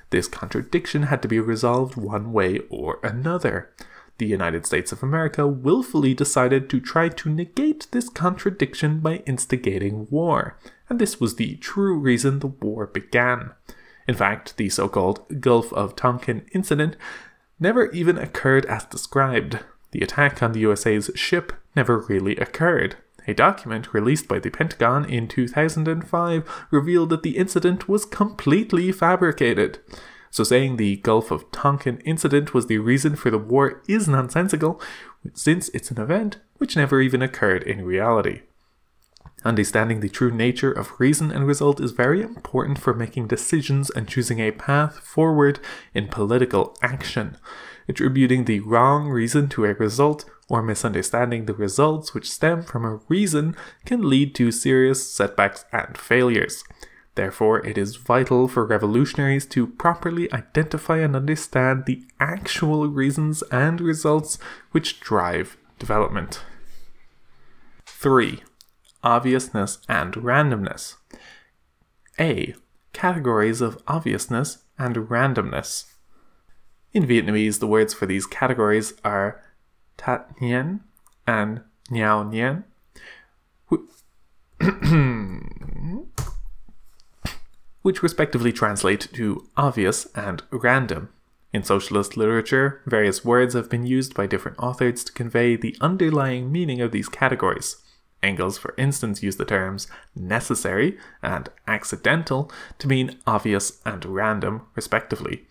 This 0.09 0.27
contradiction 0.27 1.03
had 1.03 1.21
to 1.21 1.27
be 1.27 1.39
resolved 1.39 1.95
one 1.95 2.33
way 2.33 2.61
or 2.71 2.97
another. 3.03 3.69
The 4.17 4.25
United 4.25 4.65
States 4.65 4.91
of 4.91 5.03
America 5.03 5.45
willfully 5.45 6.15
decided 6.15 6.67
to 6.71 6.79
try 6.79 7.07
to 7.07 7.29
negate 7.29 7.85
this 7.91 8.09
contradiction 8.09 9.01
by 9.01 9.17
instigating 9.27 10.07
war, 10.09 10.57
and 10.89 10.97
this 10.97 11.19
was 11.19 11.35
the 11.35 11.57
true 11.57 11.95
reason 11.95 12.39
the 12.39 12.47
war 12.47 12.87
began. 12.87 13.51
In 14.07 14.15
fact, 14.15 14.57
the 14.57 14.67
so 14.69 14.89
called 14.89 15.39
Gulf 15.39 15.71
of 15.73 15.95
Tonkin 15.95 16.47
incident 16.53 16.97
never 17.62 17.89
even 17.91 18.18
occurred 18.18 18.65
as 18.65 18.84
described. 18.86 19.60
The 19.91 20.01
attack 20.01 20.41
on 20.41 20.51
the 20.51 20.62
USA's 20.62 21.12
ship 21.15 21.53
never 21.75 22.00
really 22.00 22.36
occurred. 22.38 22.98
A 23.27 23.34
document 23.34 23.94
released 23.94 24.27
by 24.27 24.39
the 24.39 24.50
Pentagon 24.50 25.06
in 25.06 25.27
2005 25.27 26.65
revealed 26.72 27.10
that 27.12 27.24
the 27.24 27.38
incident 27.38 27.88
was 27.88 28.03
completely 28.03 28.91
fabricated. 28.91 29.80
So, 30.32 30.44
saying 30.44 30.77
the 30.77 30.96
Gulf 30.98 31.30
of 31.30 31.50
Tonkin 31.51 32.00
incident 32.00 32.53
was 32.53 32.68
the 32.68 32.80
reason 32.80 33.15
for 33.15 33.30
the 33.30 33.38
war 33.38 33.82
is 33.88 34.08
nonsensical, 34.08 34.82
since 35.34 35.70
it's 35.70 35.91
an 35.91 36.01
event 36.01 36.38
which 36.58 36.75
never 36.75 37.01
even 37.01 37.22
occurred 37.22 37.63
in 37.63 37.86
reality. 37.86 38.41
Understanding 39.43 40.01
the 40.01 40.10
true 40.10 40.29
nature 40.29 40.71
of 40.71 41.00
reason 41.00 41.31
and 41.31 41.48
result 41.48 41.79
is 41.79 41.91
very 41.91 42.21
important 42.21 42.77
for 42.77 42.93
making 42.93 43.27
decisions 43.27 43.89
and 43.89 44.07
choosing 44.07 44.39
a 44.39 44.51
path 44.51 45.00
forward 45.00 45.60
in 45.95 46.07
political 46.07 46.77
action. 46.83 47.38
Attributing 47.88 48.45
the 48.45 48.60
wrong 48.60 49.10
reason 49.10 49.50
to 49.50 49.65
a 49.65 49.74
result 49.74 50.25
or 50.48 50.62
misunderstanding 50.62 51.45
the 51.45 51.55
results 51.55 52.13
which 52.13 52.29
stem 52.29 52.62
from 52.62 52.86
a 52.86 53.00
reason 53.07 53.55
can 53.83 54.07
lead 54.07 54.36
to 54.36 54.51
serious 54.51 55.12
setbacks 55.12 55.65
and 55.71 55.98
failures. 55.98 56.63
Therefore, 57.15 57.65
it 57.65 57.77
is 57.77 57.95
vital 57.95 58.48
for 58.48 58.65
revolutionaries 58.65 59.45
to 59.48 59.65
properly 59.65 60.31
identify 60.31 61.00
and 61.00 61.15
understand 61.15 61.86
the 61.86 62.05
actual 62.19 62.88
reasons 62.88 63.41
and 63.51 63.81
results 63.81 64.38
which 64.71 65.00
drive 65.00 65.57
development. 65.79 66.43
3 67.86 68.43
obviousness 69.03 69.79
and 69.87 70.13
randomness. 70.13 70.95
A. 72.19 72.55
Categories 72.93 73.61
of 73.61 73.81
obviousness 73.87 74.59
and 74.77 74.95
randomness. 74.95 75.85
In 76.93 77.05
Vietnamese, 77.05 77.59
the 77.59 77.67
words 77.67 77.93
for 77.93 78.05
these 78.05 78.25
categories 78.25 78.93
are 79.03 79.41
tat 79.97 80.29
nien 80.41 80.81
and 81.25 81.61
niao 81.89 82.29
nien, 82.29 82.65
which 87.81 88.03
respectively 88.03 88.51
translate 88.51 89.07
to 89.13 89.47
obvious 89.55 90.05
and 90.15 90.43
random. 90.51 91.09
In 91.53 91.63
socialist 91.63 92.15
literature, 92.15 92.81
various 92.85 93.25
words 93.25 93.53
have 93.55 93.69
been 93.69 93.85
used 93.85 94.13
by 94.13 94.25
different 94.25 94.59
authors 94.59 95.03
to 95.03 95.11
convey 95.11 95.55
the 95.55 95.75
underlying 95.81 96.51
meaning 96.51 96.79
of 96.81 96.91
these 96.91 97.09
categories. 97.09 97.77
Engels, 98.23 98.57
for 98.57 98.73
instance, 98.77 99.23
used 99.23 99.38
the 99.38 99.45
terms 99.45 99.88
necessary 100.15 100.97
and 101.23 101.49
accidental 101.67 102.51
to 102.79 102.88
mean 102.88 103.17
obvious 103.25 103.81
and 103.86 104.05
random, 104.05 104.67
respectively. 104.75 105.45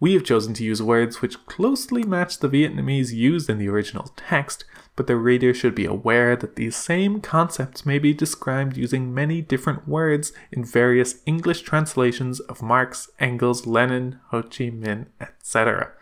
We 0.00 0.14
have 0.14 0.24
chosen 0.24 0.54
to 0.54 0.64
use 0.64 0.82
words 0.82 1.22
which 1.22 1.44
closely 1.46 2.02
match 2.02 2.38
the 2.38 2.48
Vietnamese 2.48 3.12
used 3.12 3.48
in 3.48 3.58
the 3.58 3.68
original 3.68 4.12
text, 4.16 4.64
but 4.96 5.06
the 5.06 5.16
reader 5.16 5.54
should 5.54 5.74
be 5.74 5.86
aware 5.86 6.36
that 6.36 6.56
these 6.56 6.76
same 6.76 7.20
concepts 7.20 7.86
may 7.86 7.98
be 7.98 8.12
described 8.12 8.76
using 8.76 9.14
many 9.14 9.40
different 9.40 9.88
words 9.88 10.32
in 10.52 10.64
various 10.64 11.22
English 11.26 11.62
translations 11.62 12.40
of 12.40 12.62
Marx, 12.62 13.08
Engels, 13.18 13.66
Lenin, 13.66 14.20
Ho 14.28 14.42
Chi 14.42 14.70
Minh, 14.70 15.06
etc. 15.20 15.92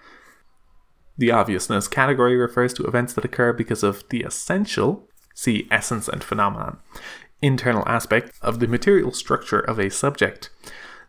The 1.17 1.31
obviousness 1.31 1.87
category 1.87 2.37
refers 2.37 2.73
to 2.75 2.85
events 2.85 3.13
that 3.15 3.25
occur 3.25 3.53
because 3.53 3.83
of 3.83 4.03
the 4.09 4.23
essential 4.23 5.09
see 5.35 5.69
essence 5.71 6.09
and 6.09 6.23
phenomenon, 6.23 6.79
internal 7.41 7.83
aspect 7.87 8.33
of 8.43 8.61
the 8.61 8.69
material 8.69 9.13
structure 9.13 9.61
of 9.61 9.79
a 9.79 9.91
subject. 9.91 10.51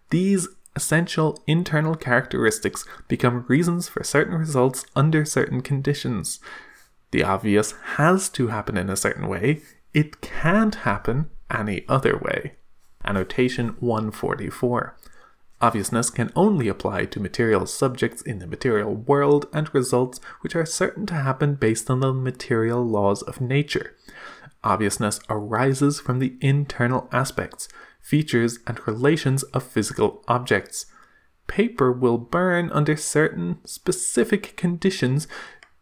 These 0.09 0.47
essential 0.75 1.41
internal 1.47 1.95
characteristics 1.95 2.85
become 3.07 3.45
reasons 3.47 3.87
for 3.87 4.03
certain 4.03 4.35
results 4.35 4.85
under 4.95 5.25
certain 5.25 5.61
conditions. 5.61 6.39
The 7.11 7.23
obvious 7.23 7.73
has 7.97 8.29
to 8.29 8.47
happen 8.47 8.77
in 8.77 8.89
a 8.89 8.95
certain 8.95 9.27
way, 9.27 9.61
it 9.93 10.21
can't 10.21 10.75
happen 10.75 11.29
any 11.51 11.85
other 11.87 12.17
way. 12.17 12.53
Annotation 13.05 13.75
144. 13.79 14.97
Obviousness 15.63 16.09
can 16.09 16.29
only 16.35 16.67
apply 16.67 17.05
to 17.05 17.21
material 17.21 17.65
subjects 17.65 18.21
in 18.21 18.39
the 18.39 18.45
material 18.45 18.93
world 18.93 19.45
and 19.53 19.73
results 19.73 20.19
which 20.41 20.57
are 20.57 20.65
certain 20.65 21.05
to 21.05 21.13
happen 21.13 21.55
based 21.55 21.89
on 21.89 22.01
the 22.01 22.11
material 22.11 22.85
laws 22.85 23.21
of 23.21 23.39
nature. 23.39 23.95
Obviousness 24.61 25.21
arises 25.29 26.01
from 26.01 26.19
the 26.19 26.35
internal 26.41 27.07
aspects, 27.13 27.69
features, 28.01 28.59
and 28.67 28.85
relations 28.85 29.43
of 29.43 29.63
physical 29.63 30.21
objects. 30.27 30.85
Paper 31.47 31.93
will 31.93 32.17
burn 32.17 32.69
under 32.73 32.97
certain 32.97 33.65
specific 33.65 34.57
conditions 34.57 35.29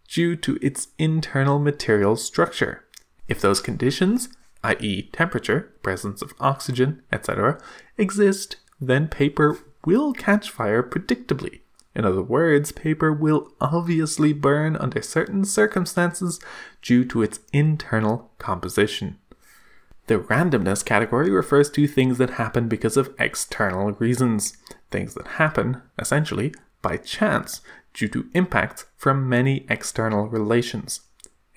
due 0.07 0.35
to 0.35 0.59
its 0.61 0.89
internal 0.99 1.57
material 1.57 2.15
structure. 2.15 2.85
If 3.27 3.41
those 3.41 3.61
conditions, 3.61 4.29
i.e., 4.63 5.09
temperature, 5.11 5.73
presence 5.81 6.21
of 6.21 6.35
oxygen, 6.39 7.01
etc., 7.11 7.59
exist, 7.97 8.57
then 8.79 9.07
paper 9.07 9.57
will 9.85 10.13
catch 10.13 10.49
fire 10.49 10.83
predictably. 10.83 11.61
In 11.93 12.05
other 12.05 12.21
words, 12.21 12.71
paper 12.71 13.11
will 13.11 13.51
obviously 13.59 14.31
burn 14.33 14.75
under 14.77 15.01
certain 15.01 15.43
circumstances 15.43 16.39
due 16.81 17.03
to 17.05 17.21
its 17.21 17.39
internal 17.51 18.31
composition. 18.37 19.17
The 20.07 20.19
randomness 20.19 20.83
category 20.83 21.29
refers 21.29 21.69
to 21.71 21.87
things 21.87 22.17
that 22.17 22.31
happen 22.31 22.67
because 22.67 22.97
of 22.97 23.13
external 23.19 23.91
reasons, 23.93 24.57
things 24.89 25.13
that 25.13 25.27
happen, 25.27 25.81
essentially, 25.99 26.53
by 26.81 26.97
chance 26.97 27.61
due 27.93 28.07
to 28.09 28.29
impacts 28.33 28.85
from 28.97 29.29
many 29.29 29.65
external 29.69 30.27
relations. 30.27 31.01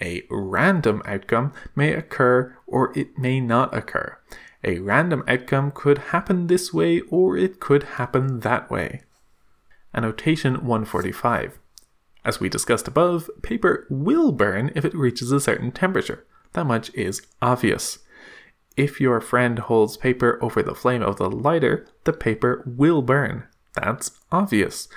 A 0.01 0.23
random 0.29 1.03
outcome 1.07 1.53
may 1.75 1.93
occur 1.95 2.57
or 2.67 2.97
it 2.99 3.17
may 3.17 3.41
not 3.41 3.75
occur. 3.75 4.19
A 4.65 4.79
random 4.79 5.23
outcome 5.29 5.71
could 5.73 5.99
happen 5.99 6.47
this 6.47 6.73
way 6.73 7.01
or 7.11 7.37
it 7.37 7.61
could 7.61 7.83
happen 7.83 8.41
that 8.41 8.71
way. 8.71 9.03
Annotation 9.95 10.55
145. 10.67 11.59
As 12.25 12.41
we 12.41 12.49
discussed 12.49 12.89
above, 12.89 13.29
paper 13.43 13.87
will 13.91 14.33
burn 14.33 14.73
if 14.75 14.85
it 14.85 14.95
reaches 14.95 15.31
a 15.31 15.41
certain 15.41 15.71
temperature. 15.71 16.25
That 16.55 16.65
much 16.65 16.93
is 16.95 17.21
obvious. 17.43 17.99
If 18.77 19.01
your 19.01 19.21
friend 19.21 19.59
holds 19.59 19.97
paper 19.97 20.39
over 20.43 20.63
the 20.63 20.75
flame 20.75 21.03
of 21.03 21.19
the 21.19 21.31
lighter, 21.31 21.87
the 22.05 22.13
paper 22.13 22.63
will 22.67 23.03
burn. 23.03 23.45
That's 23.75 24.13
obvious. 24.33 24.89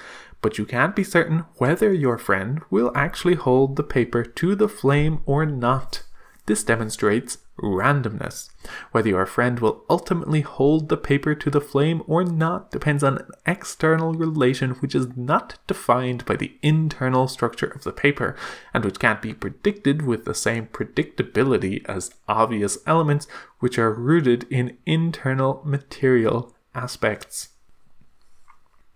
But 0.41 0.57
you 0.57 0.65
can't 0.65 0.95
be 0.95 1.03
certain 1.03 1.45
whether 1.57 1.91
your 1.91 2.17
friend 2.17 2.61
will 2.69 2.91
actually 2.95 3.35
hold 3.35 3.75
the 3.75 3.83
paper 3.83 4.23
to 4.23 4.55
the 4.55 4.69
flame 4.69 5.19
or 5.25 5.45
not. 5.45 6.03
This 6.45 6.63
demonstrates 6.63 7.39
randomness. 7.61 8.49
Whether 8.91 9.09
your 9.09 9.25
friend 9.25 9.59
will 9.59 9.83
ultimately 9.89 10.41
hold 10.41 10.89
the 10.89 10.97
paper 10.97 11.33
to 11.35 11.49
the 11.49 11.61
flame 11.61 12.03
or 12.07 12.23
not 12.23 12.71
depends 12.71 13.03
on 13.03 13.17
an 13.17 13.29
external 13.45 14.13
relation 14.13 14.71
which 14.71 14.93
is 14.95 15.07
not 15.15 15.57
defined 15.67 16.25
by 16.25 16.35
the 16.35 16.57
internal 16.61 17.27
structure 17.27 17.67
of 17.67 17.83
the 17.83 17.91
paper 17.91 18.35
and 18.73 18.85
which 18.85 18.99
can't 18.99 19.21
be 19.21 19.33
predicted 19.33 20.01
with 20.03 20.25
the 20.25 20.35
same 20.35 20.67
predictability 20.67 21.83
as 21.85 22.11
obvious 22.27 22.77
elements 22.85 23.27
which 23.59 23.79
are 23.79 23.93
rooted 23.93 24.45
in 24.49 24.77
internal 24.85 25.61
material 25.65 26.55
aspects. 26.75 27.49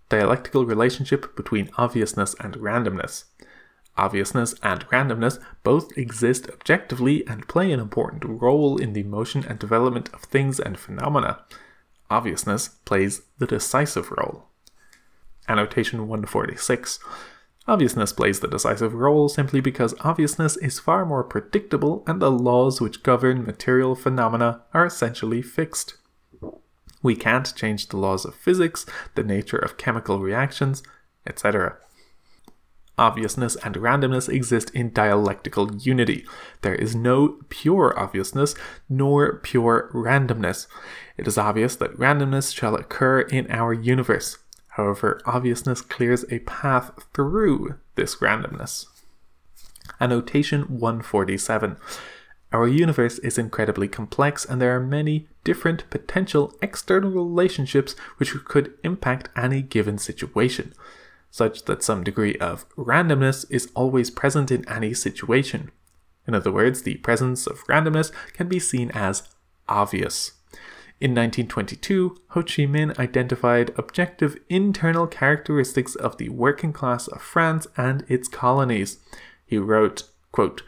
Dialectical 0.08 0.66
relationship 0.66 1.34
between 1.34 1.70
obviousness 1.76 2.34
and 2.38 2.54
randomness. 2.54 3.24
Obviousness 3.96 4.54
and 4.62 4.88
randomness 4.88 5.38
both 5.62 5.96
exist 5.98 6.48
objectively 6.48 7.26
and 7.26 7.48
play 7.48 7.70
an 7.72 7.80
important 7.80 8.24
role 8.24 8.78
in 8.78 8.94
the 8.94 9.02
motion 9.02 9.44
and 9.46 9.58
development 9.58 10.08
of 10.14 10.22
things 10.22 10.58
and 10.58 10.78
phenomena. 10.78 11.40
Obviousness 12.10 12.68
plays 12.84 13.22
the 13.38 13.46
decisive 13.46 14.10
role. 14.10 14.48
Annotation 15.46 16.08
146. 16.08 17.00
Obviousness 17.68 18.12
plays 18.12 18.40
the 18.40 18.48
decisive 18.48 18.94
role 18.94 19.28
simply 19.28 19.60
because 19.60 19.94
obviousness 20.00 20.56
is 20.56 20.80
far 20.80 21.04
more 21.04 21.22
predictable 21.22 22.02
and 22.06 22.20
the 22.20 22.30
laws 22.30 22.80
which 22.80 23.02
govern 23.02 23.44
material 23.44 23.94
phenomena 23.94 24.62
are 24.72 24.86
essentially 24.86 25.42
fixed. 25.42 25.96
We 27.02 27.14
can't 27.14 27.54
change 27.54 27.88
the 27.88 27.98
laws 27.98 28.24
of 28.24 28.34
physics, 28.34 28.86
the 29.16 29.22
nature 29.22 29.58
of 29.58 29.76
chemical 29.76 30.18
reactions, 30.18 30.82
etc 31.26 31.76
obviousness 32.98 33.56
and 33.56 33.74
randomness 33.76 34.28
exist 34.28 34.70
in 34.70 34.92
dialectical 34.92 35.74
unity. 35.76 36.24
There 36.60 36.74
is 36.74 36.94
no 36.94 37.38
pure 37.48 37.98
obviousness 37.98 38.54
nor 38.88 39.38
pure 39.38 39.90
randomness. 39.94 40.66
It 41.16 41.26
is 41.26 41.38
obvious 41.38 41.76
that 41.76 41.96
randomness 41.96 42.54
shall 42.54 42.74
occur 42.74 43.20
in 43.20 43.50
our 43.50 43.72
universe. 43.72 44.38
However, 44.68 45.20
obviousness 45.26 45.80
clears 45.80 46.24
a 46.30 46.40
path 46.40 46.92
through 47.12 47.76
this 47.94 48.16
randomness. 48.16 48.86
Annotation 50.00 50.78
147. 50.78 51.76
Our 52.52 52.68
universe 52.68 53.18
is 53.20 53.38
incredibly 53.38 53.88
complex, 53.88 54.44
and 54.44 54.60
there 54.60 54.76
are 54.76 54.80
many 54.80 55.28
different 55.42 55.88
potential 55.88 56.54
external 56.60 57.10
relationships 57.10 57.96
which 58.18 58.34
could 58.44 58.74
impact 58.84 59.30
any 59.34 59.62
given 59.62 59.96
situation 59.96 60.74
such 61.32 61.64
that 61.64 61.82
some 61.82 62.04
degree 62.04 62.36
of 62.36 62.68
randomness 62.76 63.46
is 63.50 63.72
always 63.74 64.10
present 64.10 64.52
in 64.52 64.68
any 64.68 64.92
situation. 64.92 65.72
In 66.28 66.34
other 66.34 66.52
words, 66.52 66.82
the 66.82 66.96
presence 66.96 67.46
of 67.46 67.64
randomness 67.66 68.12
can 68.34 68.48
be 68.48 68.60
seen 68.60 68.90
as 68.94 69.22
obvious. 69.66 70.32
In 71.00 71.12
1922, 71.12 72.16
Ho 72.28 72.42
Chi 72.42 72.64
Minh 72.66 72.96
identified 72.98 73.72
objective 73.76 74.36
internal 74.48 75.06
characteristics 75.06 75.96
of 75.96 76.18
the 76.18 76.28
working 76.28 76.72
class 76.72 77.08
of 77.08 77.22
France 77.22 77.66
and 77.76 78.04
its 78.08 78.28
colonies. 78.28 78.98
He 79.46 79.56
wrote, 79.56 80.04
quote, 80.32 80.62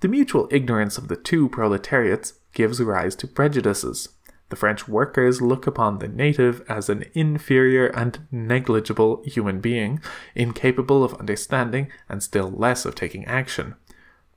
The 0.00 0.08
mutual 0.08 0.48
ignorance 0.50 0.98
of 0.98 1.06
the 1.06 1.16
two 1.16 1.48
proletariats 1.48 2.34
gives 2.52 2.82
rise 2.82 3.14
to 3.16 3.28
prejudices. 3.28 4.08
The 4.50 4.56
French 4.56 4.88
workers 4.88 5.42
look 5.42 5.66
upon 5.66 5.98
the 5.98 6.08
native 6.08 6.64
as 6.68 6.88
an 6.88 7.04
inferior 7.14 7.86
and 7.88 8.26
negligible 8.30 9.22
human 9.24 9.60
being, 9.60 10.00
incapable 10.34 11.04
of 11.04 11.14
understanding 11.14 11.92
and 12.08 12.22
still 12.22 12.50
less 12.50 12.86
of 12.86 12.94
taking 12.94 13.26
action. 13.26 13.74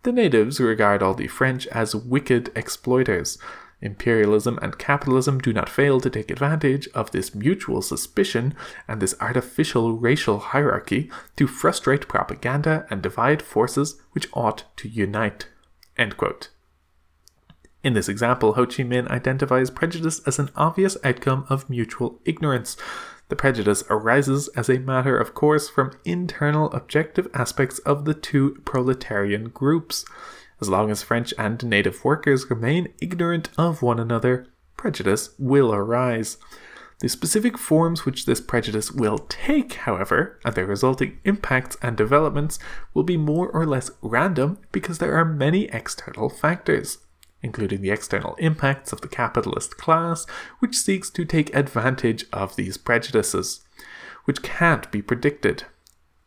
The 0.03 0.11
natives 0.11 0.59
regard 0.59 1.01
all 1.01 1.13
the 1.13 1.27
French 1.27 1.67
as 1.67 1.95
wicked 1.95 2.51
exploiters. 2.55 3.37
Imperialism 3.81 4.59
and 4.61 4.77
capitalism 4.77 5.39
do 5.39 5.53
not 5.53 5.69
fail 5.69 5.99
to 6.01 6.09
take 6.09 6.29
advantage 6.29 6.87
of 6.89 7.11
this 7.11 7.33
mutual 7.33 7.81
suspicion 7.81 8.53
and 8.87 9.01
this 9.01 9.15
artificial 9.19 9.97
racial 9.97 10.39
hierarchy 10.39 11.09
to 11.35 11.47
frustrate 11.47 12.07
propaganda 12.07 12.85
and 12.89 13.01
divide 13.01 13.41
forces 13.41 13.99
which 14.11 14.27
ought 14.33 14.65
to 14.77 14.87
unite. 14.87 15.47
In 17.83 17.93
this 17.93 18.07
example, 18.07 18.53
Ho 18.53 18.65
Chi 18.67 18.83
Minh 18.83 19.09
identifies 19.09 19.71
prejudice 19.71 20.21
as 20.27 20.37
an 20.37 20.51
obvious 20.55 20.97
outcome 21.03 21.45
of 21.49 21.67
mutual 21.67 22.19
ignorance. 22.25 22.77
The 23.29 23.35
prejudice 23.35 23.83
arises 23.89 24.49
as 24.49 24.69
a 24.69 24.77
matter 24.77 25.17
of 25.17 25.33
course 25.33 25.67
from 25.67 25.93
internal 26.05 26.71
objective 26.73 27.27
aspects 27.33 27.79
of 27.79 28.05
the 28.05 28.13
two 28.13 28.61
proletarian 28.65 29.49
groups. 29.49 30.05
As 30.59 30.69
long 30.69 30.91
as 30.91 31.01
French 31.01 31.33
and 31.39 31.63
native 31.65 32.05
workers 32.05 32.51
remain 32.51 32.93
ignorant 33.01 33.49
of 33.57 33.81
one 33.81 33.99
another, 33.99 34.45
prejudice 34.77 35.31
will 35.39 35.73
arise. 35.73 36.37
The 36.99 37.09
specific 37.09 37.57
forms 37.57 38.05
which 38.05 38.27
this 38.27 38.39
prejudice 38.39 38.91
will 38.91 39.17
take, 39.17 39.73
however, 39.73 40.39
and 40.45 40.53
their 40.53 40.67
resulting 40.67 41.17
impacts 41.23 41.77
and 41.81 41.97
developments 41.97 42.59
will 42.93 43.01
be 43.01 43.17
more 43.17 43.49
or 43.49 43.65
less 43.65 43.89
random 44.03 44.59
because 44.71 44.99
there 44.99 45.15
are 45.15 45.25
many 45.25 45.65
external 45.69 46.29
factors 46.29 46.99
including 47.43 47.81
the 47.81 47.91
external 47.91 48.35
impacts 48.35 48.91
of 48.91 49.01
the 49.01 49.07
capitalist 49.07 49.77
class, 49.77 50.25
which 50.59 50.77
seeks 50.77 51.09
to 51.09 51.25
take 51.25 51.55
advantage 51.55 52.25
of 52.31 52.55
these 52.55 52.77
prejudices, 52.77 53.61
which 54.25 54.41
can't 54.41 54.91
be 54.91 55.01
predicted. 55.01 55.65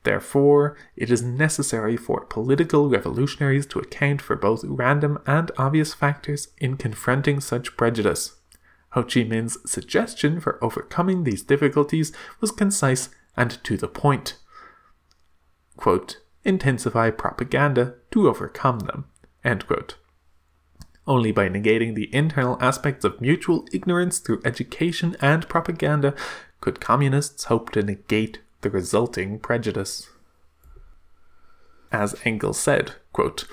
Therefore, 0.02 0.76
it 0.96 1.10
is 1.10 1.22
necessary 1.22 1.96
for 1.96 2.26
political 2.26 2.90
revolutionaries 2.90 3.66
to 3.66 3.78
account 3.78 4.20
for 4.20 4.36
both 4.36 4.62
random 4.64 5.18
and 5.26 5.50
obvious 5.56 5.94
factors 5.94 6.48
in 6.58 6.76
confronting 6.76 7.40
such 7.40 7.76
prejudice. 7.76 8.38
Ho 8.90 9.02
Chi 9.02 9.24
Minh's 9.24 9.58
suggestion 9.68 10.40
for 10.40 10.62
overcoming 10.62 11.24
these 11.24 11.42
difficulties 11.42 12.12
was 12.40 12.52
concise 12.52 13.08
and 13.36 13.62
to 13.64 13.76
the 13.76 13.88
point. 13.88 14.38
Quote, 15.76 16.20
intensify 16.44 17.10
propaganda 17.10 17.94
to 18.10 18.28
overcome 18.28 18.80
them. 18.80 19.06
End 19.42 19.66
quote. 19.66 19.96
Only 21.06 21.32
by 21.32 21.48
negating 21.48 21.94
the 21.94 22.14
internal 22.14 22.56
aspects 22.60 23.04
of 23.04 23.20
mutual 23.20 23.66
ignorance 23.72 24.18
through 24.18 24.40
education 24.44 25.16
and 25.20 25.48
propaganda 25.48 26.14
could 26.60 26.80
communists 26.80 27.44
hope 27.44 27.70
to 27.72 27.82
negate 27.82 28.40
the 28.62 28.70
resulting 28.70 29.38
prejudice. 29.38 30.08
As 31.92 32.16
Engels 32.24 32.58
said, 32.58 32.94
quote, 33.12 33.46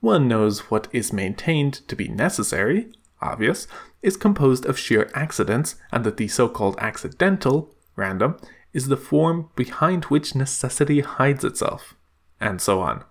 one 0.00 0.28
knows 0.28 0.70
what 0.70 0.88
is 0.92 1.12
maintained 1.12 1.86
to 1.88 1.96
be 1.96 2.08
necessary, 2.08 2.92
obvious, 3.22 3.66
is 4.02 4.16
composed 4.16 4.66
of 4.66 4.78
sheer 4.78 5.10
accidents, 5.14 5.76
and 5.92 6.04
that 6.04 6.18
the 6.18 6.28
so 6.28 6.48
called 6.48 6.76
accidental, 6.78 7.74
random, 7.96 8.36
is 8.74 8.88
the 8.88 8.96
form 8.96 9.48
behind 9.56 10.04
which 10.06 10.34
necessity 10.34 11.00
hides 11.00 11.44
itself, 11.44 11.94
and 12.40 12.60
so 12.60 12.80
on. 12.80 13.04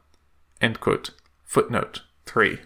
Footnote 1.46 2.02
3. 2.26 2.60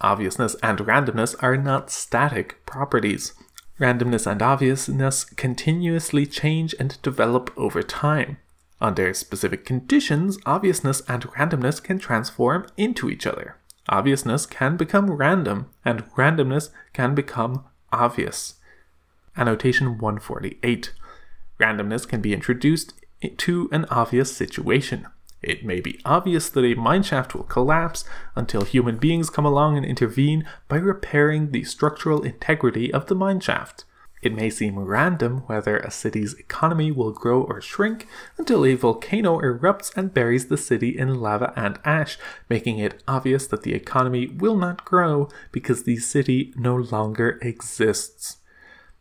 Obviousness 0.00 0.54
and 0.62 0.78
randomness 0.80 1.34
are 1.42 1.56
not 1.56 1.90
static 1.90 2.64
properties. 2.66 3.32
Randomness 3.80 4.30
and 4.30 4.42
obviousness 4.42 5.24
continuously 5.24 6.26
change 6.26 6.74
and 6.78 7.00
develop 7.02 7.52
over 7.56 7.82
time. 7.82 8.38
Under 8.80 9.14
specific 9.14 9.64
conditions, 9.64 10.38
obviousness 10.44 11.00
and 11.08 11.22
randomness 11.32 11.82
can 11.82 11.98
transform 11.98 12.66
into 12.76 13.08
each 13.08 13.26
other. 13.26 13.56
Obviousness 13.88 14.46
can 14.46 14.76
become 14.76 15.12
random, 15.12 15.70
and 15.84 16.04
randomness 16.14 16.70
can 16.92 17.14
become 17.14 17.64
obvious. 17.92 18.54
Annotation 19.36 19.98
148 19.98 20.92
Randomness 21.60 22.06
can 22.06 22.20
be 22.20 22.34
introduced 22.34 22.94
to 23.38 23.68
an 23.72 23.86
obvious 23.86 24.36
situation. 24.36 25.06
It 25.46 25.64
may 25.64 25.80
be 25.80 26.00
obvious 26.04 26.50
that 26.50 26.64
a 26.64 26.74
mineshaft 26.74 27.32
will 27.32 27.44
collapse 27.44 28.04
until 28.34 28.62
human 28.62 28.96
beings 28.96 29.30
come 29.30 29.46
along 29.46 29.76
and 29.76 29.86
intervene 29.86 30.44
by 30.66 30.78
repairing 30.78 31.52
the 31.52 31.62
structural 31.62 32.22
integrity 32.22 32.92
of 32.92 33.06
the 33.06 33.14
mineshaft. 33.14 33.84
It 34.22 34.34
may 34.34 34.50
seem 34.50 34.76
random 34.76 35.44
whether 35.46 35.76
a 35.76 35.90
city's 35.92 36.34
economy 36.34 36.90
will 36.90 37.12
grow 37.12 37.42
or 37.42 37.60
shrink 37.60 38.08
until 38.36 38.66
a 38.66 38.74
volcano 38.74 39.38
erupts 39.38 39.96
and 39.96 40.12
buries 40.12 40.48
the 40.48 40.56
city 40.56 40.98
in 40.98 41.20
lava 41.20 41.52
and 41.54 41.78
ash, 41.84 42.18
making 42.48 42.80
it 42.80 43.00
obvious 43.06 43.46
that 43.46 43.62
the 43.62 43.74
economy 43.74 44.26
will 44.26 44.56
not 44.56 44.84
grow 44.84 45.28
because 45.52 45.84
the 45.84 45.98
city 45.98 46.52
no 46.56 46.74
longer 46.74 47.38
exists. 47.40 48.38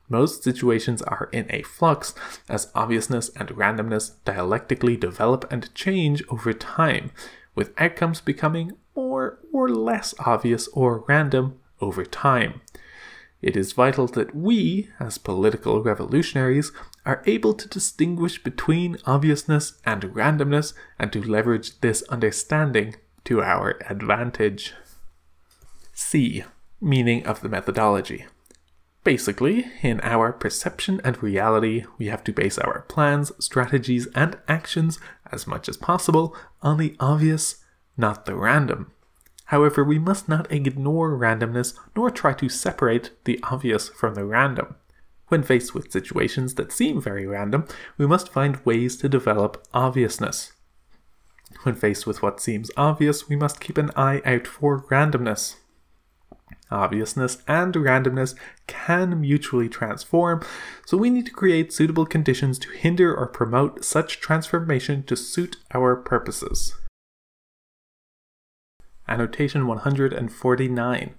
Most 0.08 0.44
situations 0.44 1.02
are 1.02 1.30
in 1.32 1.48
a 1.50 1.64
flux, 1.64 2.14
as 2.48 2.72
obviousness 2.76 3.30
and 3.30 3.50
randomness 3.50 4.12
dialectically 4.24 4.98
develop 4.98 5.52
and 5.52 5.74
change 5.74 6.24
over 6.30 6.54
time, 6.54 7.12
with 7.56 7.74
outcomes 7.78 8.22
becoming 8.22 8.74
more 8.96 9.40
or 9.52 9.70
less 9.70 10.14
obvious 10.20 10.68
or 10.70 11.04
random 11.08 11.60
over 11.82 12.06
time. 12.06 12.62
It 13.42 13.56
is 13.56 13.74
vital 13.74 14.08
that 14.08 14.36
we, 14.36 14.90
as 15.00 15.18
political 15.18 15.84
revolutionaries, 15.84 16.72
are 17.06 17.22
able 17.26 17.54
to 17.54 17.68
distinguish 17.68 18.42
between 18.42 18.98
obviousness 19.06 19.74
and 19.86 20.02
randomness 20.04 20.74
and 20.98 21.12
to 21.14 21.22
leverage 21.22 21.80
this 21.82 22.02
understanding 22.04 22.96
to 23.26 23.42
our 23.42 23.78
advantage. 23.88 24.74
C. 25.94 26.44
meaning 26.82 27.26
of 27.26 27.42
the 27.42 27.50
methodology. 27.50 28.26
Basically, 29.06 29.68
in 29.84 30.02
our 30.02 30.34
perception 30.34 31.00
and 31.04 31.22
reality, 31.22 31.86
we 32.00 32.08
have 32.08 32.24
to 32.24 32.34
base 32.34 32.58
our 32.58 32.82
plans, 32.90 33.32
strategies, 33.40 34.08
and 34.16 34.36
actions 34.48 35.00
as 35.32 35.46
much 35.46 35.70
as 35.70 35.78
possible 35.78 36.36
on 36.64 36.80
the 36.80 36.96
obvious, 37.00 37.64
not 37.96 38.26
the 38.26 38.34
random. 38.34 38.92
However, 39.46 39.84
we 39.84 40.00
must 40.00 40.28
not 40.28 40.52
ignore 40.52 41.12
randomness 41.12 41.78
nor 41.96 42.10
try 42.10 42.34
to 42.34 42.50
separate 42.50 43.12
the 43.26 43.40
obvious 43.44 43.90
from 43.90 44.16
the 44.16 44.26
random. 44.26 44.74
When 45.28 45.44
faced 45.44 45.76
with 45.76 45.92
situations 45.92 46.56
that 46.56 46.72
seem 46.72 47.00
very 47.00 47.28
random, 47.28 47.68
we 48.00 48.08
must 48.08 48.34
find 48.34 48.66
ways 48.66 48.98
to 48.98 49.08
develop 49.08 49.68
obviousness. 49.72 50.54
When 51.62 51.76
faced 51.76 52.08
with 52.08 52.24
what 52.24 52.42
seems 52.42 52.72
obvious, 52.76 53.30
we 53.30 53.36
must 53.36 53.60
keep 53.60 53.78
an 53.78 53.92
eye 53.96 54.24
out 54.26 54.48
for 54.48 54.82
randomness. 54.90 55.58
Obviousness 56.72 57.38
and 57.48 57.74
randomness 57.76 58.36
can 58.66 59.22
mutually 59.22 59.70
transform, 59.70 60.44
so 60.86 60.98
we 60.98 61.10
need 61.10 61.26
to 61.28 61.32
create 61.32 61.72
suitable 61.72 62.06
conditions 62.06 62.58
to 62.60 62.70
hinder 62.72 63.16
or 63.16 63.28
promote 63.28 63.86
such 63.86 64.20
transformation 64.20 65.04
to 65.04 65.16
suit 65.16 65.58
our 65.74 65.96
purposes. 65.96 66.74
Annotation 69.08 69.68
149. 69.68 71.14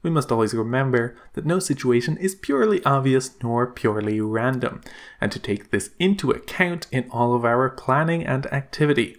We 0.00 0.10
must 0.10 0.30
always 0.30 0.54
remember 0.54 1.16
that 1.32 1.44
no 1.44 1.58
situation 1.58 2.16
is 2.18 2.36
purely 2.36 2.84
obvious 2.84 3.32
nor 3.42 3.66
purely 3.66 4.20
random, 4.20 4.82
and 5.20 5.32
to 5.32 5.40
take 5.40 5.70
this 5.70 5.90
into 5.98 6.30
account 6.30 6.86
in 6.92 7.10
all 7.10 7.34
of 7.34 7.44
our 7.44 7.68
planning 7.68 8.24
and 8.24 8.46
activity. 8.52 9.16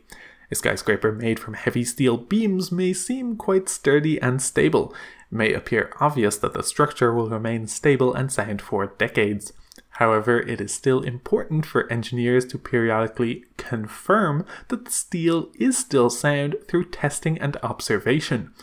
A 0.51 0.55
skyscraper 0.55 1.11
made 1.11 1.37
from 1.39 1.53
heavy 1.53 1.83
steel 1.83 2.17
beams 2.17 2.71
may 2.71 2.93
seem 2.93 3.35
quite 3.35 3.67
sturdy 3.69 4.19
and 4.21 4.41
stable. 4.41 4.95
May 5.31 5.53
appear 5.53 5.91
obvious 5.99 6.37
that 6.37 6.53
the 6.53 6.63
structure 6.63 7.13
will 7.13 7.29
remain 7.29 7.67
stable 7.67 8.13
and 8.13 8.31
sound 8.31 8.61
for 8.61 8.87
decades. 8.87 9.53
However, 9.91 10.39
it 10.39 10.59
is 10.59 10.73
still 10.73 11.01
important 11.01 11.65
for 11.65 11.91
engineers 11.91 12.45
to 12.47 12.57
periodically 12.57 13.45
confirm 13.57 14.45
that 14.69 14.85
the 14.85 14.91
steel 14.91 15.51
is 15.59 15.77
still 15.77 16.09
sound 16.09 16.55
through 16.67 16.85
testing 16.85 17.37
and 17.37 17.57
observation. 17.57 18.53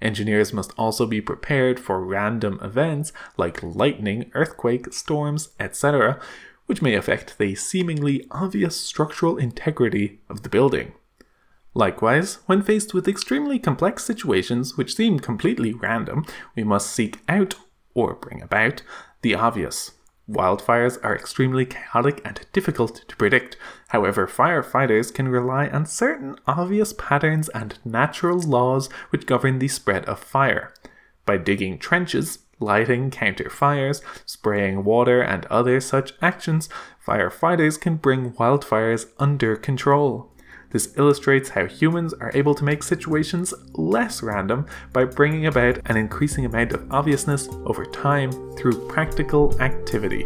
Engineers 0.00 0.52
must 0.52 0.72
also 0.78 1.06
be 1.06 1.20
prepared 1.20 1.78
for 1.78 2.04
random 2.04 2.58
events 2.62 3.12
like 3.36 3.62
lightning, 3.62 4.30
earthquake, 4.34 4.92
storms, 4.92 5.50
etc., 5.58 6.20
which 6.66 6.82
may 6.82 6.94
affect 6.94 7.38
the 7.38 7.54
seemingly 7.54 8.24
obvious 8.30 8.76
structural 8.76 9.36
integrity 9.36 10.20
of 10.28 10.42
the 10.42 10.48
building. 10.48 10.92
Likewise, 11.74 12.38
when 12.46 12.62
faced 12.62 12.94
with 12.94 13.06
extremely 13.06 13.58
complex 13.58 14.04
situations 14.04 14.76
which 14.76 14.96
seem 14.96 15.18
completely 15.18 15.72
random, 15.72 16.24
we 16.56 16.64
must 16.64 16.90
seek 16.90 17.20
out, 17.28 17.54
or 17.94 18.14
bring 18.14 18.42
about, 18.42 18.82
the 19.22 19.34
obvious. 19.34 19.92
Wildfires 20.28 20.98
are 21.02 21.14
extremely 21.14 21.64
chaotic 21.64 22.20
and 22.24 22.40
difficult 22.52 23.02
to 23.08 23.16
predict. 23.16 23.56
However, 23.88 24.26
firefighters 24.26 25.12
can 25.12 25.28
rely 25.28 25.68
on 25.68 25.86
certain 25.86 26.36
obvious 26.46 26.92
patterns 26.92 27.48
and 27.50 27.78
natural 27.84 28.38
laws 28.38 28.90
which 29.08 29.26
govern 29.26 29.58
the 29.58 29.68
spread 29.68 30.04
of 30.04 30.20
fire. 30.20 30.74
By 31.24 31.38
digging 31.38 31.78
trenches, 31.78 32.40
lighting 32.60 33.10
counter 33.10 33.48
fires, 33.48 34.02
spraying 34.26 34.84
water, 34.84 35.22
and 35.22 35.46
other 35.46 35.80
such 35.80 36.12
actions, 36.20 36.68
firefighters 37.06 37.80
can 37.80 37.96
bring 37.96 38.32
wildfires 38.32 39.06
under 39.18 39.56
control. 39.56 40.27
This 40.70 40.92
illustrates 40.96 41.50
how 41.50 41.66
humans 41.66 42.12
are 42.14 42.30
able 42.34 42.54
to 42.54 42.64
make 42.64 42.82
situations 42.82 43.54
less 43.72 44.22
random 44.22 44.66
by 44.92 45.04
bringing 45.04 45.46
about 45.46 45.78
an 45.86 45.96
increasing 45.96 46.44
amount 46.44 46.72
of 46.72 46.92
obviousness 46.92 47.48
over 47.64 47.86
time 47.86 48.30
through 48.56 48.86
practical 48.88 49.58
activity. 49.62 50.24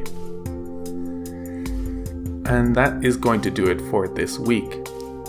And 2.45 2.75
that 2.75 3.05
is 3.05 3.17
going 3.17 3.41
to 3.43 3.51
do 3.51 3.67
it 3.67 3.81
for 3.83 4.09
this 4.09 4.39
week. 4.39 4.71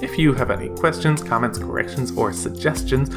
If 0.02 0.18
you 0.18 0.34
have 0.34 0.50
any 0.50 0.70
questions, 0.70 1.22
comments, 1.22 1.60
corrections, 1.60 2.12
or 2.18 2.34
suggestions, 2.34 3.10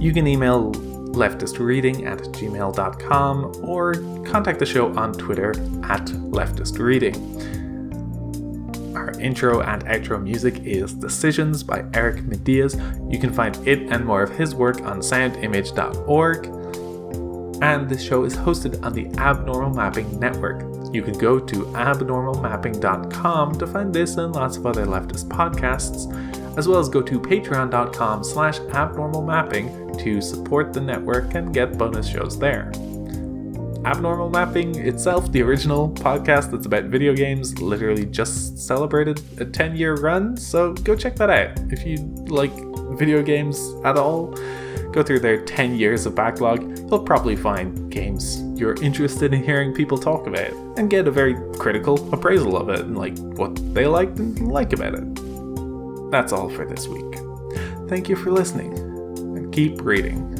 you 0.00 0.12
can 0.12 0.26
email 0.26 0.72
leftistreading 0.72 2.06
at 2.06 2.20
gmail.com 2.20 3.64
or 3.64 3.94
contact 4.24 4.60
the 4.60 4.66
show 4.66 4.96
on 4.96 5.12
Twitter 5.12 5.50
at 5.84 6.06
leftistreading. 6.06 7.59
Our 8.94 9.10
intro 9.20 9.60
and 9.60 9.84
outro 9.86 10.22
music 10.22 10.60
is 10.64 10.92
Decisions 10.92 11.62
by 11.62 11.84
Eric 11.94 12.24
Matyas. 12.24 12.74
You 13.12 13.18
can 13.18 13.32
find 13.32 13.56
it 13.66 13.82
and 13.90 14.04
more 14.04 14.22
of 14.22 14.30
his 14.36 14.54
work 14.54 14.80
on 14.82 15.00
soundimage.org. 15.00 16.46
And 17.62 17.88
this 17.88 18.02
show 18.02 18.24
is 18.24 18.34
hosted 18.34 18.82
on 18.82 18.94
the 18.94 19.06
Abnormal 19.18 19.74
Mapping 19.74 20.18
Network. 20.18 20.62
You 20.92 21.02
can 21.02 21.16
go 21.18 21.38
to 21.38 21.56
abnormalmapping.com 21.66 23.58
to 23.58 23.66
find 23.66 23.94
this 23.94 24.16
and 24.16 24.34
lots 24.34 24.56
of 24.56 24.66
other 24.66 24.86
leftist 24.86 25.28
podcasts, 25.28 26.10
as 26.58 26.66
well 26.66 26.80
as 26.80 26.88
go 26.88 27.00
to 27.00 27.20
patreon.com 27.20 28.24
slash 28.24 28.58
abnormalmapping 28.58 30.02
to 30.02 30.20
support 30.20 30.72
the 30.72 30.80
network 30.80 31.34
and 31.34 31.54
get 31.54 31.78
bonus 31.78 32.08
shows 32.08 32.38
there. 32.38 32.72
Abnormal 33.90 34.30
Mapping 34.30 34.76
itself, 34.76 35.32
the 35.32 35.42
original 35.42 35.90
podcast 35.90 36.52
that's 36.52 36.64
about 36.64 36.84
video 36.84 37.12
games, 37.12 37.60
literally 37.60 38.06
just 38.06 38.56
celebrated 38.56 39.20
a 39.40 39.44
10 39.44 39.74
year 39.74 39.96
run. 39.96 40.36
So 40.36 40.74
go 40.74 40.94
check 40.94 41.16
that 41.16 41.28
out. 41.28 41.58
If 41.72 41.84
you 41.84 41.96
like 42.28 42.52
video 42.96 43.20
games 43.20 43.58
at 43.84 43.96
all, 43.96 44.28
go 44.92 45.02
through 45.02 45.18
their 45.18 45.44
10 45.44 45.74
years 45.74 46.06
of 46.06 46.14
backlog. 46.14 46.78
You'll 46.78 47.02
probably 47.02 47.34
find 47.34 47.90
games 47.90 48.40
you're 48.54 48.80
interested 48.80 49.34
in 49.34 49.42
hearing 49.42 49.74
people 49.74 49.98
talk 49.98 50.28
about 50.28 50.52
and 50.78 50.88
get 50.88 51.08
a 51.08 51.10
very 51.10 51.34
critical 51.58 52.14
appraisal 52.14 52.56
of 52.56 52.68
it 52.68 52.80
and 52.80 52.96
like 52.96 53.18
what 53.18 53.56
they 53.74 53.86
liked 53.88 54.20
and 54.20 54.52
like 54.52 54.72
about 54.72 54.94
it. 54.94 56.10
That's 56.12 56.32
all 56.32 56.48
for 56.48 56.64
this 56.64 56.86
week. 56.86 57.18
Thank 57.88 58.08
you 58.08 58.14
for 58.14 58.30
listening 58.30 58.72
and 58.72 59.52
keep 59.52 59.82
reading. 59.82 60.39